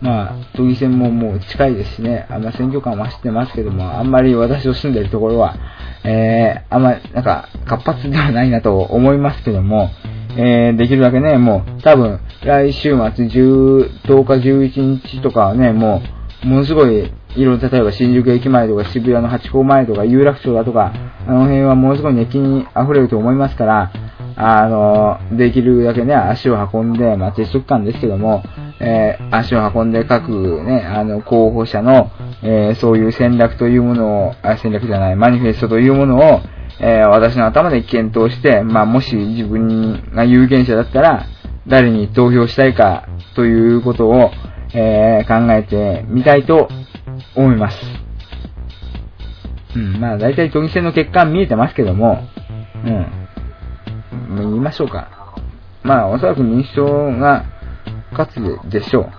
[0.00, 5.56] まあ、都議選ももう近いですしね、あんま選挙感は走ってますけども、あんまり私の住んでるところは、
[6.04, 9.90] えー、あんまり、なんか、活発ではないなと思いますけども、
[10.36, 16.00] えー、できるだけね、もう、多分、来週末10、10日11日とかはね、も
[16.44, 20.92] う、ものすごい、いろいろ、例えば新宿駅前とか渋谷の八甲前とか有楽町だとか、
[21.26, 23.92] あの辺はものすごい熱気に溢れると思いますから、
[24.36, 28.42] あの、できるだけね、足を運んで、まあ、鉄則感ですけども、
[28.80, 30.30] えー、足を運んで各
[30.62, 32.10] ね、あの、候補者の、
[32.42, 36.40] えー、そういう戦略というものを、あ、戦略じゃない、マニフェストというものを、
[36.80, 41.26] えー、私の頭で検討して、まあ、もし自分が有権者だったら、
[41.66, 44.30] 誰に投票したいかということを、
[44.74, 46.68] え考えてみたいと
[47.34, 47.78] 思います。
[49.76, 52.26] うん、まあ、大体都議選の結果見えてますけども、
[52.84, 53.28] うん。
[54.36, 55.34] 言いましょうか。
[55.82, 56.84] まあ、おそらく民主党
[57.18, 57.44] が
[58.12, 59.10] 勝つでしょ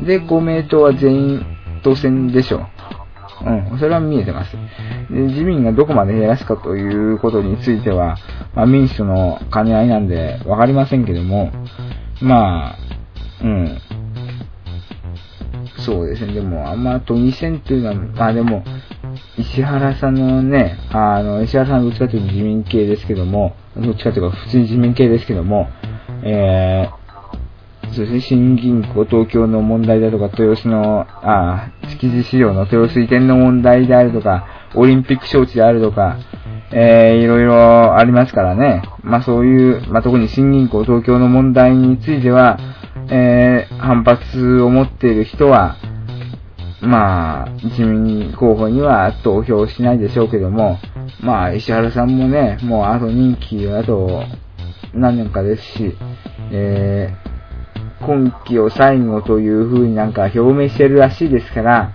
[0.00, 0.06] う。
[0.06, 1.46] で、公明党は全員
[1.82, 2.66] 当選でしょう。
[3.44, 4.52] うん、それは見えてます。
[5.10, 8.16] で、自民がどこまで減らすかということについては、
[8.54, 11.50] まあ、民主党の兼ね合いなんでわかりませんけども、
[12.20, 12.76] まあ、
[13.42, 13.78] うん。
[15.84, 16.34] そうですね。
[16.34, 18.64] でも、あんま都議選というのは、まあでも、
[19.36, 25.68] 石原さんのね、あの、石原さんはどっちかというと自民系ですけども、どっちかというと普通に自民系ですけども、
[26.22, 36.16] えー、そうですね、新銀行東京の問題だとか、豊洲の、あ築地市場の豊洲移転の問題であるとか、オリンピック招致であるとか、
[36.70, 38.82] えー、いろいろありますからね。
[39.02, 42.58] まあそういう、まあ特に新銀行東京の問題については、
[43.10, 45.76] えー、反発を持っている人は、
[46.80, 50.78] まあ、自民候補には投票しないでしょうけども、
[51.20, 54.24] まあ、石原さんもね、もうあと任期あと
[54.92, 55.96] 何年かですし、
[56.50, 61.94] えー、今期を最後という風になんか表明してるらしいですから、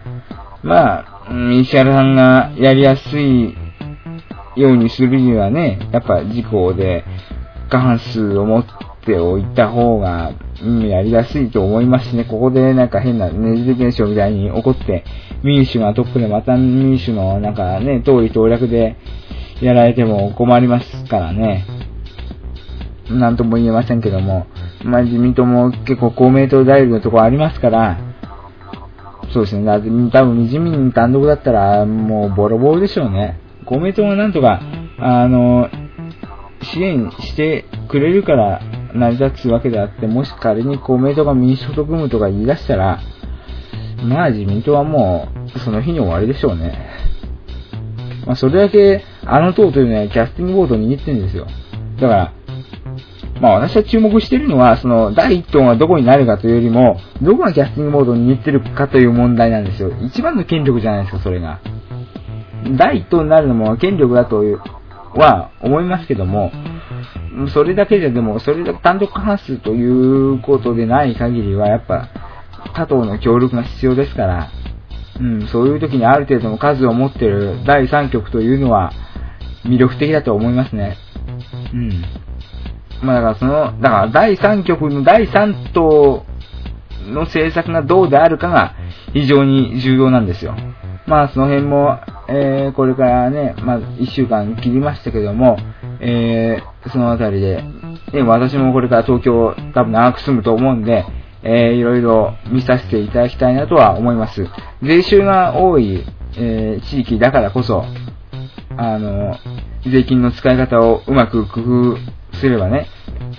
[0.63, 3.55] まあ、石原さんがやりやすい
[4.55, 7.03] ようにするにはね、やっぱ自公で
[7.69, 8.65] 過半数を持っ
[9.05, 10.31] ておいた方が
[10.63, 15.03] うん、やりやすいと思いますしね、ここでなんか変なネジ現象みたいに起こって、
[15.43, 18.95] 民主がトップでまた民主のなんかね、通り統略で
[19.61, 21.65] やられても困りますからね。
[23.09, 24.47] なんとも言えませんけども、
[24.83, 27.97] まあ自民党も結構公明党代理のところありますから、
[29.33, 33.39] そうですね、だって多分自民単独だったらもうボロボロでしょうね。
[33.65, 34.61] 公明党がなんとか、
[34.99, 35.69] あの、
[36.61, 38.61] 支援してくれるから
[38.97, 42.99] 成り立つわけであって、もし仮に公明党が民主党と組むとか言い出したら、
[44.03, 46.77] まあ自民党はもう、その日に終わりでしょうね。
[48.25, 51.47] まあそれだけ、あの党というのはキャスティングボードを握ってるんですよ。
[51.99, 52.33] だから、
[53.41, 59.91] まあ私は注目しているのは、その第1党がどこになるかというよりも、どこがキャスティングモードに似てるかという問題なんですよ。
[60.01, 61.59] 一番の権力じゃないですか、それが。
[62.77, 64.43] 第1党になるのも権力だと
[65.15, 66.51] は思いますけども、
[67.53, 72.09] それだけででも、それだ単独過半数ということでない限りは、やっぱ、
[72.73, 74.51] 他党の協力が必要ですから、
[75.19, 78.91] うん、そういう時にある程度の数を持ってる第3局というのは
[79.65, 80.97] 魅力的だと思いますね。
[81.73, 82.03] うん。
[83.03, 86.25] まあだからその、だから第3局の第3党
[87.05, 88.75] の政策がどうであるかが
[89.13, 90.55] 非常に重要なんですよ。
[91.07, 95.57] まあその辺も、えー、これからね、まあ1週間切りましたけども、
[95.99, 97.63] えー、そのあたりで、
[98.13, 101.05] ね、私もこれから東京多分長く住むと思うんで、
[101.43, 104.45] えー、いろいろ見させていただきたいなとは思います。
[104.81, 106.03] 税収が多い、
[106.37, 107.83] えー、地域だからこそ、
[108.77, 109.37] あの、
[109.83, 111.97] 税金の使い方をうまく工夫
[112.37, 112.87] すればね、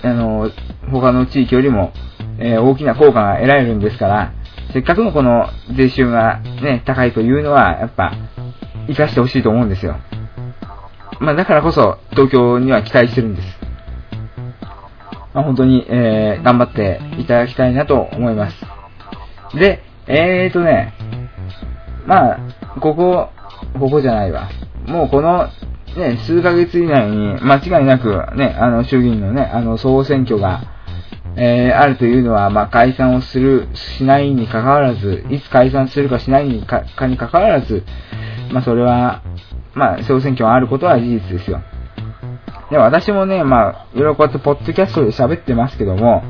[0.03, 0.49] あの、
[0.91, 1.91] 他の地域よりも、
[2.39, 4.33] えー、大きな効果が得られるんですから、
[4.73, 8.13] せっかくのこの税収がね、高いというのは、やっぱ、
[8.87, 9.97] 活かしてほしいと思うんですよ。
[11.19, 13.57] まあ、だからこそ、東京には期待してるんです。
[15.33, 18.65] まあ、本当に、えー、頑張っていただきたいなと思います。
[19.55, 20.93] で、えーとね、
[22.05, 22.39] まあ、
[22.79, 23.29] ここ、
[23.79, 24.49] ここじゃないわ。
[24.87, 25.47] もうこの、
[25.97, 30.61] ね、数ヶ月以内に間違いなくね、あの衆議院のね、あの総選挙が、
[31.35, 37.83] えー、あるというのは、まあ、解散をする、しないに関わらず、いつ解散するかしないにかかに関わらず、
[38.51, 39.21] まあ、それは、
[39.73, 41.61] まあ、総選挙があることは事実ですよ。
[42.69, 46.23] で、私もね、まあ、いろいろこうやってポッドキャストで喋ってますけども、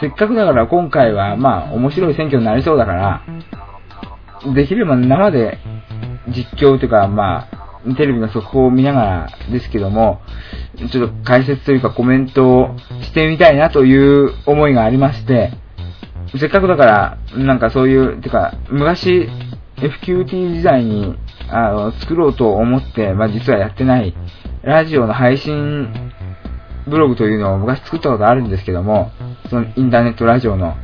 [0.00, 3.22] せっかくだから今回は、まあ、面白い選挙になりそうだから、
[4.54, 5.58] できれば生で
[6.28, 10.20] 実況というか、まあ、テレビの速報を見ながらですけども、
[10.90, 15.52] ちょっと解説というかコメントをしてみたいなという思いがありまして、
[16.38, 19.28] せっかくだから、なんかそういう、てか、昔、
[19.76, 21.16] FQT 時代に
[21.48, 24.14] あの作ろうと思って、まあ、実はやってない
[24.62, 25.88] ラジオの配信
[26.86, 29.10] ブログというのを昔作ったことあるんですけども、
[29.50, 30.74] そのインターネットラジオの。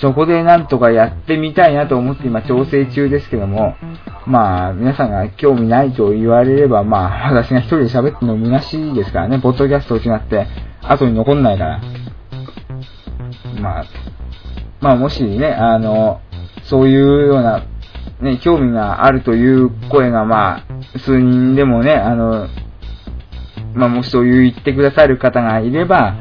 [0.00, 3.76] そこでなんとかやってみたいなと思って今調整中ですけども、
[4.26, 10.46] まあ、皆さんが興味ないと言われれば、まあ、私が一人で喋ってるの虚しいですからね、ポッドキャストと違って、
[10.82, 11.80] 後に残んないから。
[13.60, 13.84] まあ、
[14.80, 16.20] まあ、もしね、あの、
[16.64, 17.62] そういうような、
[18.20, 20.64] ね、興味があるという声が、ま
[20.94, 22.48] あ、数人でもね、あの、
[23.74, 26.14] まあ、もしそういう言ってくださる方がいれば、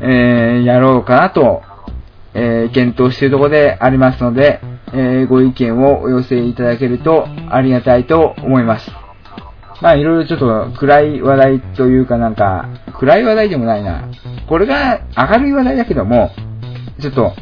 [0.00, 1.62] えー、やろうかなと、
[2.32, 4.60] えー、検討しているところでありますので、
[4.92, 8.90] えー、ご意見をお寄せいただけるとありがたいと思います。
[9.82, 14.08] まあいろいろちょっと暗い話題というかなんか、暗い話題でもないな。
[14.48, 16.30] これが明るい話題だけども、
[17.00, 17.34] ちょっと、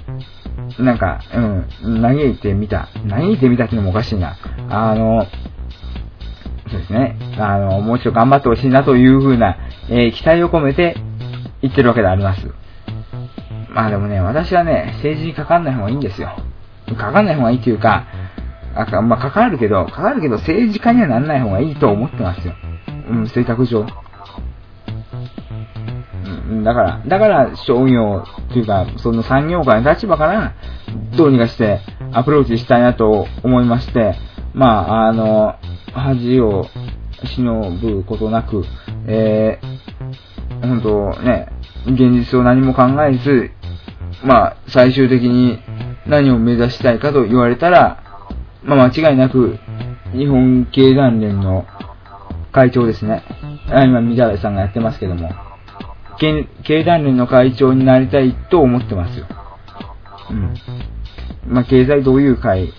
[0.78, 2.88] なんか、うん、嘆いてみた。
[3.08, 4.36] 嘆いてみたっていうのもおかしいな。
[4.68, 5.26] あの、
[6.70, 7.16] そうですね。
[7.38, 9.56] あの、もう一度頑張ってほしいなというふうな、
[9.88, 10.96] えー、期待を込めて
[11.60, 12.46] 言ってるわけであります。
[13.74, 16.36] まあでもね、私はね、政治にかかんない方がいいんですよ。
[16.96, 18.06] かかんない方がいいっていうか、
[18.74, 22.54] あまあ、かかるけど、かかるけど政治家にはならない方がいいと思ってますよ。
[23.10, 23.86] うん、性格上。
[26.64, 30.54] だから、だから商業っていうか、その産業界の立場から、
[31.16, 31.80] どうにかして
[32.12, 34.14] アプローチしたいなと思いまして、
[34.54, 35.54] まあ、あの、
[35.92, 36.66] 恥を
[37.24, 38.64] 忍ぶことなく、
[39.06, 41.48] えー、本当ね、
[41.86, 43.50] 現実を何も考えず、
[44.24, 45.58] まあ、最終的に
[46.06, 48.02] 何を目指したいかと言われたら、
[48.62, 49.58] まあ、間違いなく、
[50.12, 51.64] 日本経団連の
[52.52, 53.22] 会長ですね。
[53.68, 55.30] 今、三田さんがやってますけども、
[56.62, 59.26] 経団連の会長になりたいと思ってますよ。
[60.30, 60.54] うん。
[61.52, 62.72] まあ、経済同友会、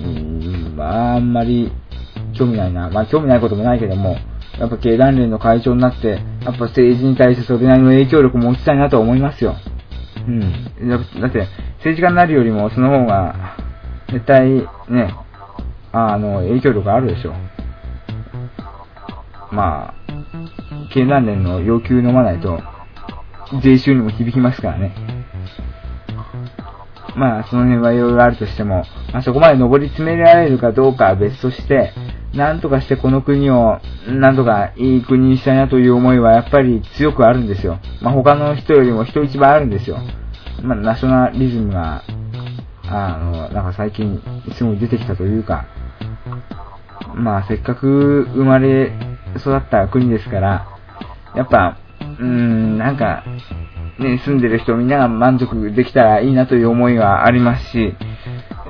[0.00, 1.72] うん、まあ、あんまり
[2.34, 2.88] 興味ないな。
[2.90, 4.16] まあ、興味ないこともないけども、
[4.58, 9.56] やっぱ経団連の会長になって、やっぱ政治に対してそれなりの影響力を持ちたいなと思いますよ。
[10.26, 10.40] うん。
[10.88, 10.96] だ
[11.26, 11.48] って、
[11.78, 13.56] 政治家になるよりもその方が、
[14.10, 14.50] 絶対
[14.88, 15.14] ね、
[15.92, 17.34] あの、影響力あるでしょ。
[19.50, 19.94] まあ、
[20.92, 22.60] 経団連の要求飲まないと、
[23.62, 24.94] 税収にも響きますからね。
[27.16, 31.92] まあ、その辺はいろいろあるとしても、まあ、そこまで上り詰められるかどうかは別として、
[32.34, 37.80] なんとかしてこの国を、なんとかいい国にしたいなという思いはやっぱり強くあるんですよ。
[38.00, 39.98] まあ、他の人よりも人一倍あるんですよ。
[40.62, 42.04] まあ、ナショナリズムが、
[42.86, 44.22] あの、なんか最近
[44.52, 45.66] すごい出てきたというか、
[47.14, 48.92] まあ、せっかく生まれ
[49.36, 50.77] 育った国ですから、
[51.34, 53.24] やっぱ、うーん、なんか、
[53.98, 57.94] ね、住んでる人みんなが満足できたらいいなという思いはありますし、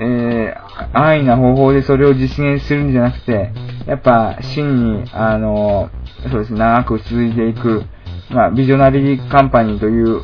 [0.01, 3.53] えー、安易な方法でそれを実現するんじゃなくて、
[3.87, 5.91] やっぱ真に、あの、
[6.31, 7.85] そうですね、長く続いていく、
[8.31, 10.23] まあ、ビジョナリーカンパニーという、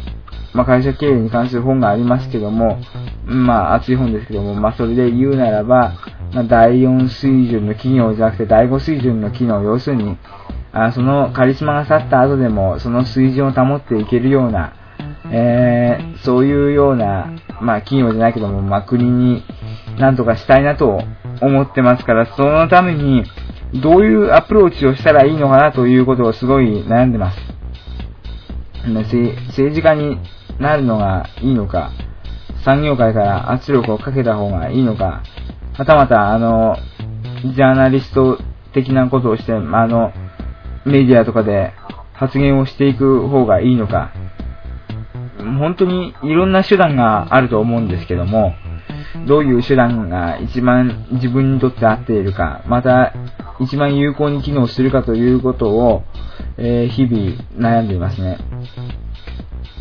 [0.54, 2.78] まあ、会社経営に関する本がありますけども、
[3.26, 5.94] まあ、熱い本ですけども、まあ、それで言うならば、
[6.32, 10.16] まあ、第4水準の企業じゃなくて、第5水準の機能、要するに、
[10.74, 14.74] あそのカリスマが去った後でも、その水準を保っていけるような、
[15.30, 19.44] えー、そういうような、まあ、企業じゃないけども、まあ、国に
[19.98, 21.00] なんとかしたいなと
[21.40, 23.24] 思ってますから、そのために、
[23.82, 27.38] どういうアプローチをしたらいいのかなということをすごい悩んでます。
[28.86, 30.18] 政治家に
[30.58, 31.92] なるのがいいのか、
[32.64, 35.22] 産業界から圧力をかけた方がいいのか、
[35.72, 36.76] はたまた、あの、
[37.42, 38.38] ジャーナリスト
[38.72, 40.12] 的なことをして、あの、
[40.84, 41.72] メディアとかで
[42.12, 44.12] 発言をしていく方がいいのか、
[45.38, 48.54] 本当にいろんな手段があると思うんですけども、
[49.26, 53.12] どういう手段が一番自分にとって合っているか、また
[53.60, 56.02] 一番有効に機能するかということを、
[56.56, 58.38] えー、日々悩んでいますね。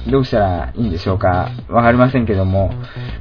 [0.10, 2.72] どうしたらいいんでしょうかわかりませんけども。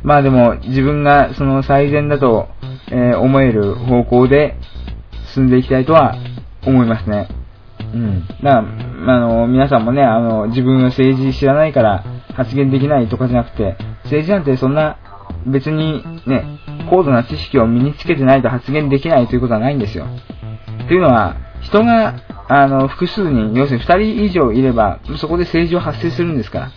[0.02, 2.48] まあでも自分がその最善だと、
[2.90, 4.56] えー、思える方向で
[5.34, 6.16] 進んでいきたいとは
[6.66, 7.28] 思いますね。
[7.92, 8.26] うん。
[8.26, 8.62] だか
[9.06, 14.98] ら、あの、皆さんもね、あの、自分は政治知らないから発言できないとかじゃなくて、政治なんてそんな
[15.46, 16.58] 別にね、
[16.90, 20.06] 高度な知識を身につけてないと発言できないということはないんですよ。
[20.88, 22.14] というのは、人が、
[22.48, 26.70] あの、複数人、要するに2人以上いれば、そこで政治を発生するんですから。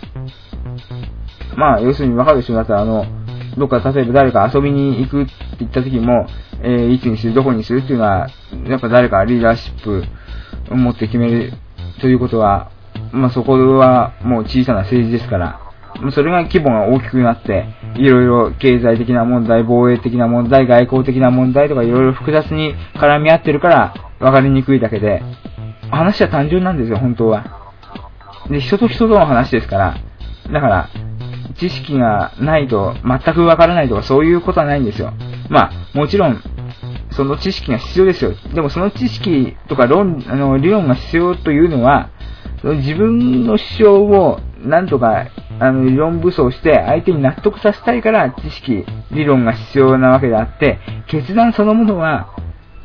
[1.56, 3.06] まあ、要するに分かる人だったら、あの、
[3.58, 6.28] どっか例えば誰か遊びに行くって言った時も、
[6.62, 8.28] えー、いつにする、どこにするっていうのは、
[8.68, 10.04] やっぱ誰かリーダーシップ
[10.70, 11.54] 持って決める
[12.02, 12.72] ということは、
[13.12, 15.60] まあそこはもう小さな政治ですから、
[16.12, 25.24] それが規模が大きくなって、いろいろ経済的な問題、防衛的な問題、外交的な問題とかいろいろ複雑に絡み合ってるから分かりにくいだけで、
[25.90, 27.46] 話は単純なんですよ、本当は。
[28.50, 29.96] で、人と人との話ですから、
[30.52, 30.90] だから、
[31.58, 35.14] 知識がないと全くわからないとかそういうことはないんですよ。
[35.50, 36.42] まあ、もちろん、
[37.16, 38.34] その知識が必要ですよ。
[38.54, 42.10] でもその知識とか論、あの、理論が必要というのは、
[42.62, 45.28] その自分の主張をなんとか、
[45.60, 52.36] あの、理論武装して相手に納得させたいから知識、理論が必要なわけであって、決断そのものは、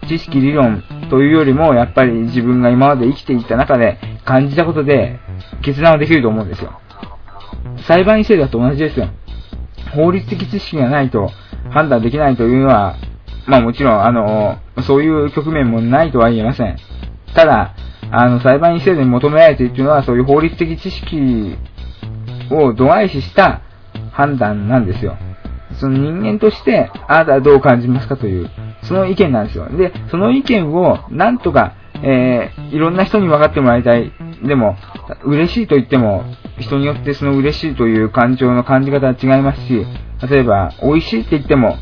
[0.08, 5.18] 知識、理論というよりも、やっぱり自分が今まで生きていた中で感じたことで、
[5.62, 6.80] 決断はできると思うんですよ。
[7.86, 9.08] 裁判員制だと同じですよ。
[9.92, 11.30] 法律的知識がないと
[11.70, 12.96] 判断できないというのは、
[13.46, 16.76] まあもちろん、あの、そういう局面もないとは言えません。
[17.34, 17.74] ただ、
[18.10, 21.56] あの、裁判員制度に求められているというのは、そういう法律的知識
[22.50, 23.62] を度外視した
[24.12, 25.16] 判断なんですよ。
[25.74, 28.50] その人間として、あなたはどう感じますかという、
[28.82, 29.68] その意見なんですよ。
[29.68, 34.12] で、その意見を、なんとか、えー、いろんな人に分かってもらいたい。
[34.42, 34.76] でも、
[35.24, 36.24] 嬉しいと言っても、
[36.58, 39.86] 人によってその嬉しいという感情の感じ方は違いますし、
[40.28, 41.76] 例えば、美味しいって言っても、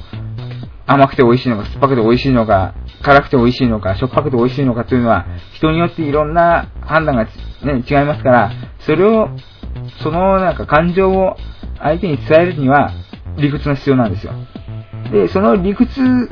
[0.88, 7.30] 甘くて美味しいのか、酸っぱくて美味しいのか、辛くて美味しいのか、しょっぱくて美味しいのかというのは、人によっていろんな判断が、ね、
[7.88, 9.28] 違いますから、それを、
[10.02, 11.36] そのなんか感情を
[11.78, 12.90] 相手に伝えるには、
[13.36, 14.32] 理屈が必要なんですよ。
[15.12, 16.30] で、その理屈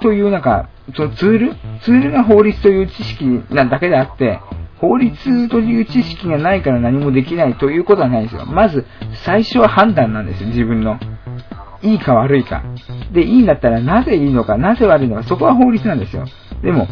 [0.00, 4.40] というなんか、そのツールツールが法律という知識なだけであって、
[4.78, 8.46] 法律という知識がないから何もできないということはないですよ。
[8.46, 8.86] まず、
[9.24, 10.98] 最初は判断なんですよ、自分の。
[11.82, 12.62] いいか悪いか。
[13.14, 16.26] で、いいんだったらなぜいいのか、なぜ悪いのか、そこは法律なんですよ。
[16.62, 16.88] でも、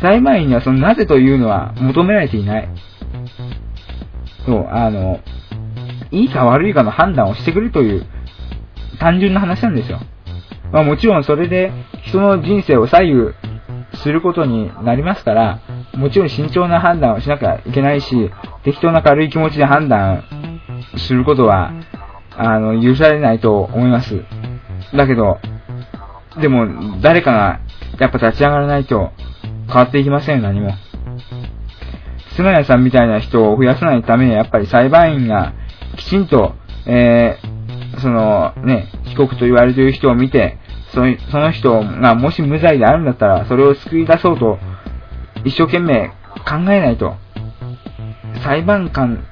[0.00, 2.68] 裁判員にはそのなぜというのは求められていない。
[4.46, 5.20] そう、あの、
[6.10, 8.06] いいか悪いかの判断をしてくれという
[9.00, 10.00] 単純な話なんですよ。
[10.70, 13.32] まあもちろんそれで人の人生を左右
[13.94, 15.60] することになりますから、
[15.94, 18.30] もちろん慎重な判断をしなきゃいけないし、
[18.64, 20.24] 適当な軽い気持ちで判断
[20.96, 21.72] することは
[22.36, 24.24] あの、許されないと思います。
[24.94, 25.38] だけど、
[26.40, 27.60] でも、誰かが、
[27.98, 29.12] やっぱ立ち上がらないと、
[29.66, 30.72] 変わっていきません、何も。
[32.36, 35.52] 菅谷さんみたいな人を増やさないためには、やっぱり裁判員が、
[35.96, 36.54] きちんと、
[36.86, 40.58] えー、その、ね、被告と言われている人を見て、
[40.92, 44.58] そのその人がもし無罪であるんだったら、それを救い出そうと、
[45.44, 47.14] 一生懸命考えないと。
[48.42, 49.24] 裁判官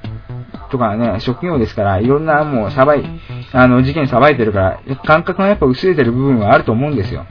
[0.71, 3.05] とかね、職業ですから、いろんなもう、さばい、
[3.53, 7.27] あの、事件さばいてるから、感覚がやっぱ薄れてる部分はあると思うんですよ。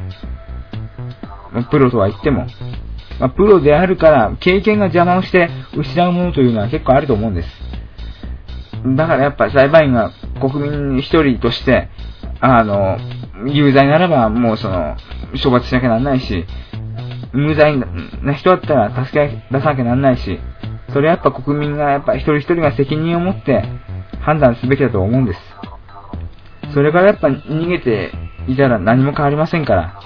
[1.69, 2.47] プロとは言っても。
[3.19, 7.49] まあ、プロであるから経験が邪魔をして失うものというのは結構あると思うんです。
[8.95, 11.89] だからやっぱ裁判員が国民一人として、
[12.39, 12.97] あの、
[13.47, 14.95] 有罪ならばもうその、
[15.43, 16.45] 処罰しなきゃなんないし、
[17.33, 17.77] 無罪
[18.23, 20.39] な人だったら助け出さなきゃなんないし、
[20.91, 23.63] それやっぱ国民がやっぱ一人一人が責任を持って
[24.21, 25.39] 判断すべきだと思うんです。
[26.73, 28.11] それからやっぱ逃げて
[28.47, 29.99] いたら何も変わりませんから、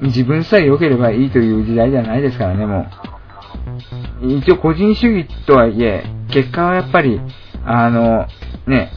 [0.00, 2.86] 自分さえ良ければいいという時代ではないですからね、も
[4.22, 4.32] う。
[4.38, 7.20] 一応個人主義とはいえ、結果はやっぱり、
[7.64, 8.26] あの、
[8.66, 8.90] ね、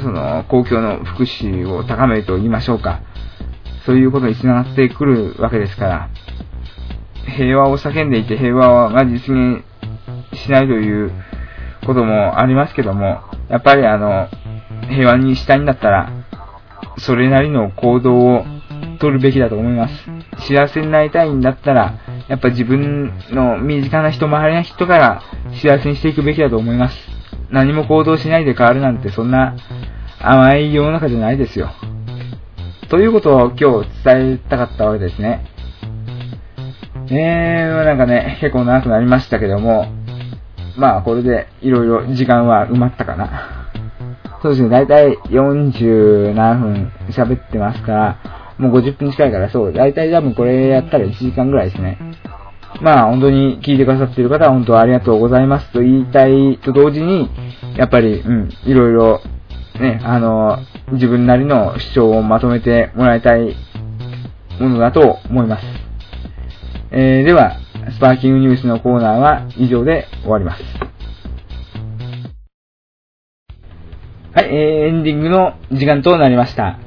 [0.00, 3.00] その、公共の福祉を高めると言いましょうか。
[3.86, 6.10] そういうことにつながってくるわけですから、
[7.36, 9.64] 平和を叫んでいて平和が実現
[10.34, 11.12] しないという
[11.86, 14.28] こともありますけども、やっぱりあの、
[14.88, 16.12] 平和にしたいんだったら、
[16.98, 18.44] それなりの行動を
[19.00, 19.94] 取るべきだと思います。
[20.48, 21.94] 幸せになりたいんだったら、
[22.28, 25.22] やっぱ自分の身近な人、周りの人から
[25.62, 26.96] 幸せにしていくべきだと思います。
[27.50, 29.56] 何も行動しないで変わるなんてそんな
[30.20, 31.70] 甘い世の中じゃないですよ。
[32.88, 35.44] ということを今日伝えたかったわけですね。
[37.10, 39.86] えー、なんかね、結構長くなりましたけども、
[40.78, 43.68] まあこれでいろいろ時間は埋まったかな。
[44.40, 51.98] そうですね、だいたい40何分喋ってますから、もう50分近いからそう、だいたい多分これやったら1時間ぐらいですね。
[52.80, 57.28] まあ本当に聞いてくださっている方は本当ありがとうございますと言いたいと同時に、
[57.76, 59.20] やっぱり、うん、いろいろ、
[59.80, 60.58] ね、あの、
[60.92, 63.56] 自分なりの主張をまとめてもらいたい
[64.60, 65.64] ものだと思います。
[66.92, 67.56] えー、では、
[67.92, 70.62] スパーキングニュースのコーナーは以上で終わります。
[74.34, 76.78] はい、えー、エンディングの時間となりました。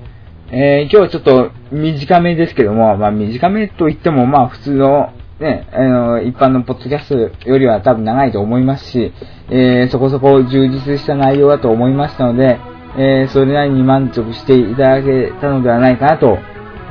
[0.52, 9.12] えー、今日はちょっと短めですけども、まあ短めと言っても、まあ普通のね、あの、一般のポッドキャストよりは多分長いと思いますし、
[9.50, 12.60] えー、そこそこ充実した内容だと思いましたので、
[12.98, 16.38] えー、それなりに満足していただけたのではないかなと、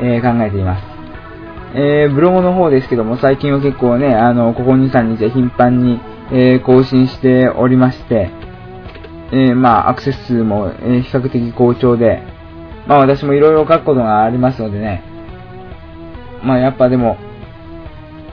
[0.01, 0.90] えー、考えています。
[1.75, 6.01] えー、ブログの方ですけども、最近は結構ね、あの、ここ2、3日で頻繁に、
[6.33, 8.31] えー、更新しておりまして、
[9.33, 12.23] えー、まあ、アクセス数も、え比較的好調で、
[12.87, 15.05] まあ私もいろいろ書くことがありますのでね、
[16.43, 17.17] まあやっぱでも、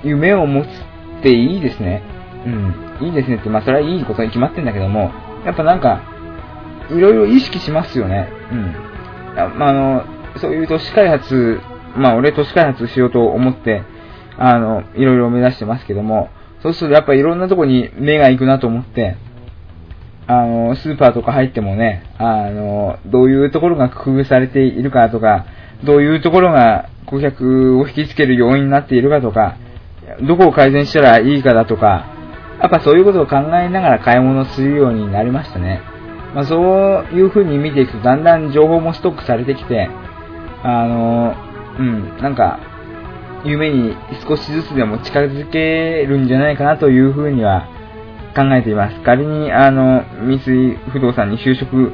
[0.04, 0.68] 夢を持つ
[1.20, 2.02] っていいですね。
[2.46, 2.50] う
[3.04, 5.12] ん、いいですねって、まあそれはいいことに決まってんだけども、
[5.46, 6.02] やっぱなんか、
[6.90, 8.30] いろいろ意識しますよね。
[8.52, 8.74] うん。
[9.60, 10.04] まあ、あの、
[10.38, 11.60] そういう都市開発、
[11.98, 13.84] まあ俺都市開発しようと思って、
[14.38, 16.30] あの、いろいろ目指してますけども、
[16.62, 19.18] そうするとやっぱいろんなとこに目が行くなと思って、
[20.28, 25.46] あの、スーパーとか入ってもね、あの、どういうところが工夫されているかとか、
[25.84, 29.56] どういうところが顧客を引きつける要因になっているかとか、
[30.22, 32.08] どこを改善したらいいかだとか、
[32.60, 35.82] やっぱそういうことを考えながら買い物するようになりましたね。
[36.34, 39.90] まあ、そういう風に見ていくと、だんだん情報もストックされてきて、
[40.64, 41.36] あの、
[41.80, 42.60] うん、なんか、
[43.44, 43.96] 夢に
[44.28, 47.68] 少しずつでも近づけるんじゃないかなという風には
[48.36, 49.02] 考えています。
[49.02, 51.92] 仮に、あの、三井不動産に就職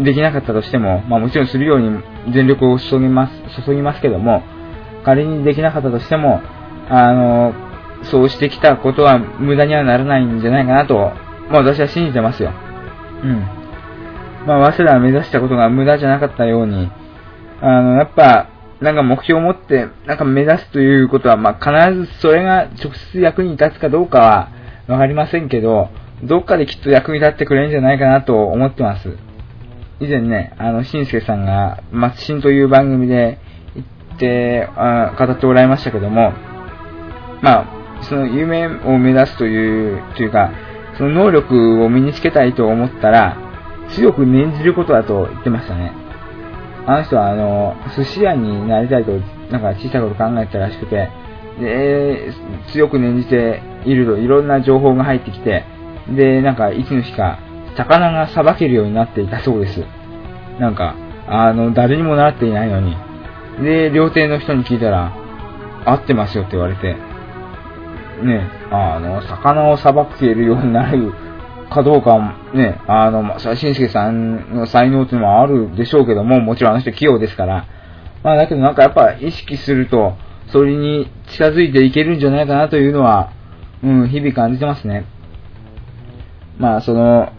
[0.00, 4.42] できなかったとしても、まあもちろんするように全力を注ぎます、注ぎますけども、
[5.04, 6.40] 仮にできなかったとしても、
[6.88, 7.54] あの、
[8.04, 11.12] そうしてきたことは無駄にはならないんじゃないかなと、
[11.50, 12.52] まあ私は信じてますよ。
[13.22, 13.40] うん。
[14.46, 16.90] まあ早稲田が目指したことが無駄じゃなかったように、
[17.60, 18.48] あの、やっぱ、
[18.80, 24.48] なんか目標を持って、なんか目指すということは、まあ必ずそれが直接役に立つかどうかは
[24.86, 25.88] わかりませんけど、
[26.22, 29.16] どっかできっと役に立ってくれるんじゃないかなと思ってます。
[30.00, 33.38] 以前ね、あの、しんすけさんが、松新という番組で
[33.74, 36.32] 言って、あ語っておられましたけども、
[37.42, 40.52] まあ、その夢を目指すという、というか、
[40.96, 43.36] その能力を身につけたいと思ったら、
[43.90, 45.92] 強く念じることだと言ってましたね。
[46.88, 49.12] あの人は、あの、寿司屋になりたいと、
[49.52, 51.10] なんか小さいこと考えてたらしくて、
[51.60, 52.32] で、
[52.72, 55.66] 強く念じているといろんな情報が入ってきて、
[56.16, 57.40] で、なんかいつの日か、
[57.76, 59.84] 魚がさばけるようになっていたそうです。
[60.58, 60.94] なんか、
[61.26, 62.96] あの、誰にも習っていないのに。
[63.62, 65.12] で、料亭の人に聞いたら、
[65.84, 66.96] 合ってますよって言われて、
[68.22, 71.12] ね、あの、魚をさばけるようになる
[71.70, 72.18] かどうか
[72.54, 77.66] ね、あの、まあ、しんすけさんの才能っていうのもあるでしょうけども、もちろんあの人器用ですから、
[78.22, 80.16] まあだけどなんかやっぱ意識すると、
[80.50, 83.32] それに近づいていけるんじゃないかなというのは、
[83.82, 85.04] うん、日々感じてますね。
[86.58, 87.32] まあ、その、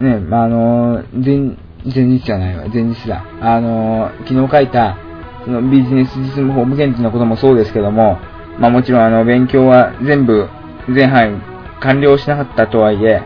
[0.00, 3.24] ね、まあ、あの、前、前日じゃないわ、前日だ。
[3.40, 4.96] あの、昨日書いた、
[5.44, 8.18] そのビジネス実務法務検定のこともそうですけども、
[8.58, 10.48] まあもちろんあの、勉強は全部、
[10.88, 13.22] 全範囲完了しなかったとはいえ、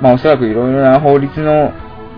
[0.00, 1.72] まあおそらくいろいろな法律の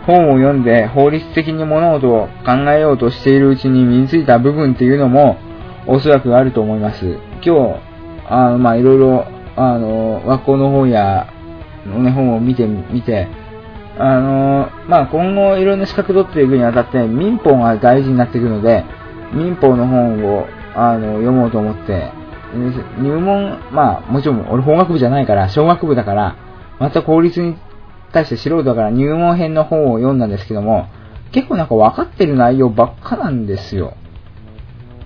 [0.07, 5.39] 本を読んで法律的に物事を考えようとしているうちに身についた部分っていうのも
[5.87, 7.19] おそらくあると思います。
[7.45, 7.81] 今日、
[8.29, 9.27] あのまあいろいろ、
[9.57, 11.27] あの、学校の本や、
[11.87, 13.29] のね、本を見て、見て、
[13.99, 18.85] あのまあ今後いろんな資格取っていくにあたって民法が大事になっていくので、
[19.33, 22.11] 民法の本をあの読もうと思って、
[22.99, 26.37] 入門、まあもちろん俺法学部じゃないから、小学部だから、
[26.79, 27.57] また公立に
[28.13, 30.89] 対して素人だから入門編の本を読んだんですけども、
[31.33, 33.95] 結構なんか分かってる内容ばっかなんですよ。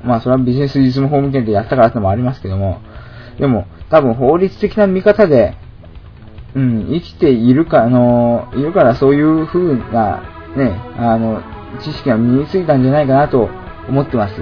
[0.05, 2.81] まあそれはビジネス実務法務検でやったからってのもありますけども、
[3.39, 5.57] でも多分法律的な見方で、
[6.55, 10.23] うん、生きているか、あの、いるからそういう風な、
[10.57, 11.43] ね、あの、
[11.81, 13.51] 知識が身についたんじゃないかなと
[13.89, 14.35] 思ってます。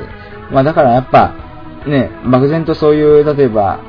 [0.53, 1.35] まあだからやっぱ、
[1.87, 3.81] ね、漠然とそういう、例えば、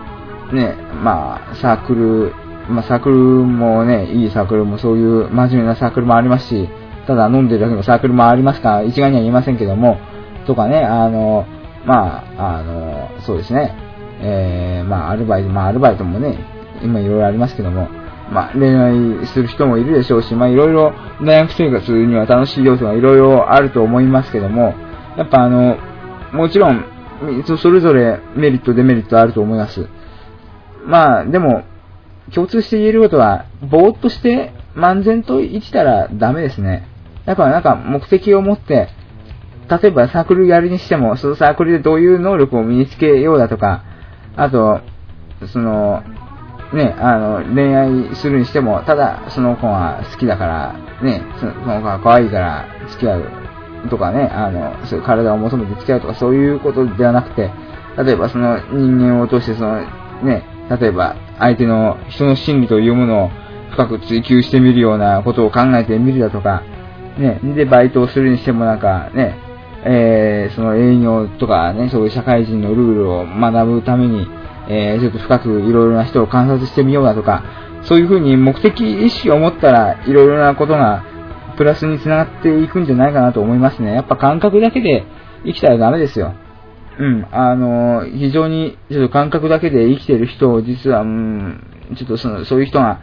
[0.51, 2.33] ね、まあ、サークル、
[2.69, 6.69] まあ、サークルもね、いいサークルもそういう真面目なサークルもありますし、
[7.07, 9.97] ただ飲んでるだけのサークルもありますから、一概には言いませんけども、
[10.45, 11.45] とかね、あの、
[11.85, 13.75] まあ、あの、そうですね、
[14.21, 16.37] えー、まあ、アルバイト、まあ、アルバイトもね、
[16.83, 17.87] 今いろいろありますけども、
[18.31, 24.73] まあ、恋愛する人もいるでしょうし、まあ、いろいろ大学生活には楽しい要素がいろいろあると思いますけども、
[25.15, 25.77] やっぱあの、
[26.33, 26.85] もちろん、
[27.45, 29.87] それぞれメリット、デメリットあると思います。
[30.85, 31.63] まあ、でも、
[32.33, 36.87] 共通して言えることは、ぼーっとして漫然と生きたらダメですね。
[37.25, 38.89] やっぱなんか目的を持って、
[39.69, 43.83] 例えばサークルやるにしても、そのサークルでどういう能力を身につけようだとか、
[44.35, 44.81] あと、
[45.47, 46.03] その、
[46.73, 57.51] ね、あの、恋愛するにしても、ただその子が好きだから、ね、その子が可愛いから付き合うとかね、あの、そういう体を求めて付き合うとかそういうことではなくて、
[57.97, 59.81] 例えばその人間を通してその、
[60.23, 63.29] ね、例えば相手の人の心理というものを
[63.71, 66.63] 深く追求してみるようなことを考えてみるだとか、
[67.17, 69.37] ね、で、バイトをするにしてもなんかね、
[69.85, 74.27] えー、その営業とかね、そういう社会人のルールを学ぶために、
[74.67, 77.43] えー、ちょっと深くいろいろな人を観察してみようだとか、
[77.83, 81.03] そういうふうに目的意識を持ったらいろいろなことが
[81.55, 83.93] プラスにつながっていくんじゃないかなと思いますね。
[83.93, 85.05] やっぱ感覚だけで
[85.45, 86.33] 生きたらダメですよ。
[86.97, 91.63] うん、あの、非常に、ちょっと感覚だけで生きてる人を、実は、うん、
[91.97, 92.99] ちょっとその、そういう人が、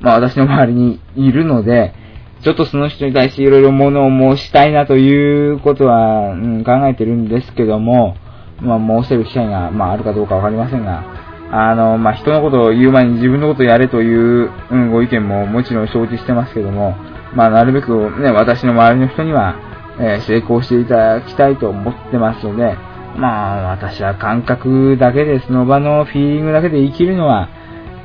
[0.00, 1.94] まあ私の周りにいるので、
[2.42, 8.16] ちょっとその人に対していろいろ物を申したいなということは、うん、考えてるんですけども、
[8.60, 11.04] まあ申せる機会が、まああるかどうかわかりませんが、
[11.52, 16.96] あの、まあ人のことを言う前に自分のことをやれという、うん、ご意見ももちろん承知してますけども、
[17.34, 19.56] まあなるべくね、私の周りの人には、
[20.00, 22.76] えー、成功していただきたいと思ってますので、
[23.16, 27.48] まあ、私は感覚だけで、その場のフィーリングだけで生きるのは、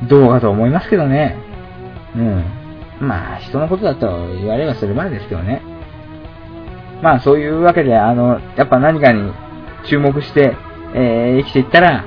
[0.10, 1.38] どうかと思いますけどね。
[2.16, 2.68] うん。
[3.08, 5.62] まあ、人のことだと言われればそれまでですけどね。
[7.01, 9.32] まあ、そういうわけで、あの、やっぱ何かに
[9.89, 10.55] 注目して、
[10.93, 12.05] えー、生きていったら、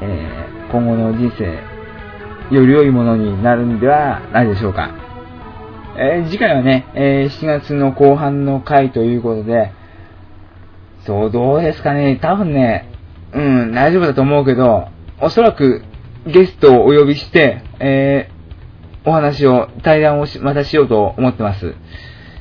[0.00, 4.90] えー、今後の人生、より良いものになるんではないでしょうか。
[5.96, 9.72] えー、次回はね、え7月の後半の回ということで、
[11.06, 12.18] そう、どうですかね。
[12.20, 12.88] 多分ね、
[13.32, 14.88] うん、大丈夫だと思うけど、
[15.20, 15.82] おそらく
[16.26, 21.74] ゲストをお呼びして、えー、お話を、対談をしまたしようと思ってます。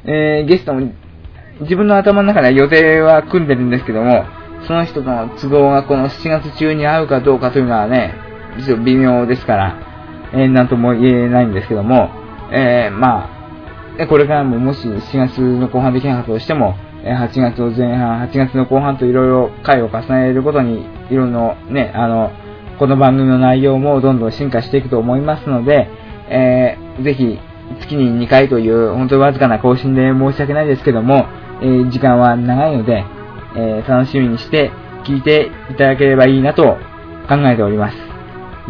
[0.05, 0.91] えー、ゲストも、
[1.61, 4.26] 自分の頭の中で予定は組んでるんですけども、
[4.68, 8.16] その人の都合がこの7月中に合うかどうかというのはね、
[8.57, 9.78] 実は微妙ですから、
[10.34, 12.09] えー、なんとも言えないんですけども、
[12.51, 13.30] えー、ま
[13.99, 22.32] あ、これからももし7月の後半できなかったとしても、8月の前半、8月の後半といろいろ回を重ねることに、いろいろね、あの、
[22.80, 25.89] この番組の内容もどんどん進化していくと思いますので、
[26.30, 27.39] えー、ぜひ、
[27.82, 31.26] 月に2回という、本当にわずかな更新で申し訳ないですけども、
[31.62, 33.04] えー、時間は長いので、
[33.56, 34.72] えー、楽しみにして
[35.04, 36.78] 聞いていただければいいなと
[37.28, 37.97] 考えております。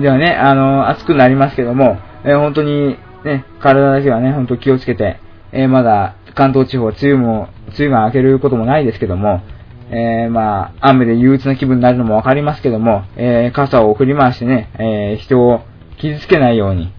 [0.02, 5.20] ではね、あの、暑くなりますけども、えー、本当にね、体だけはね、本当気をつけて、
[5.52, 9.42] えー、まだ関東地方、梅雨も、梅雨が明けることもないですけども、
[9.90, 15.62] えー、まあ、雨で憂鬱な気分になるのもわかりますけども、えー、傘を振り回してね、えー、人を
[15.98, 16.92] 傷つけないように、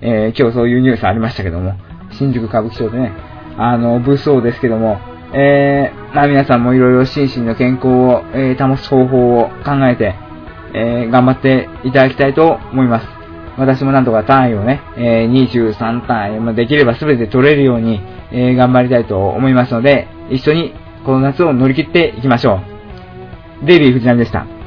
[0.00, 1.74] え今日そういうニュースありましたけども、
[2.12, 3.12] 新宿歌舞伎町でね、
[3.56, 4.98] あの、物騒ですけども、
[5.34, 10.14] えまあ皆さんもいろいろ心身の健康を、え保つ方法を考えて、
[10.72, 13.18] え頑張っていただきたいと思います。
[13.58, 18.00] 私もなんとか単位をね、え、23単位、まあ、できれば全て取れるように、
[18.30, 20.74] え、頑張りたいと思いますので、一緒に
[21.04, 22.60] この夏を乗り切っていきましょ
[23.62, 23.66] う。
[23.66, 24.57] デイビー藤波でした。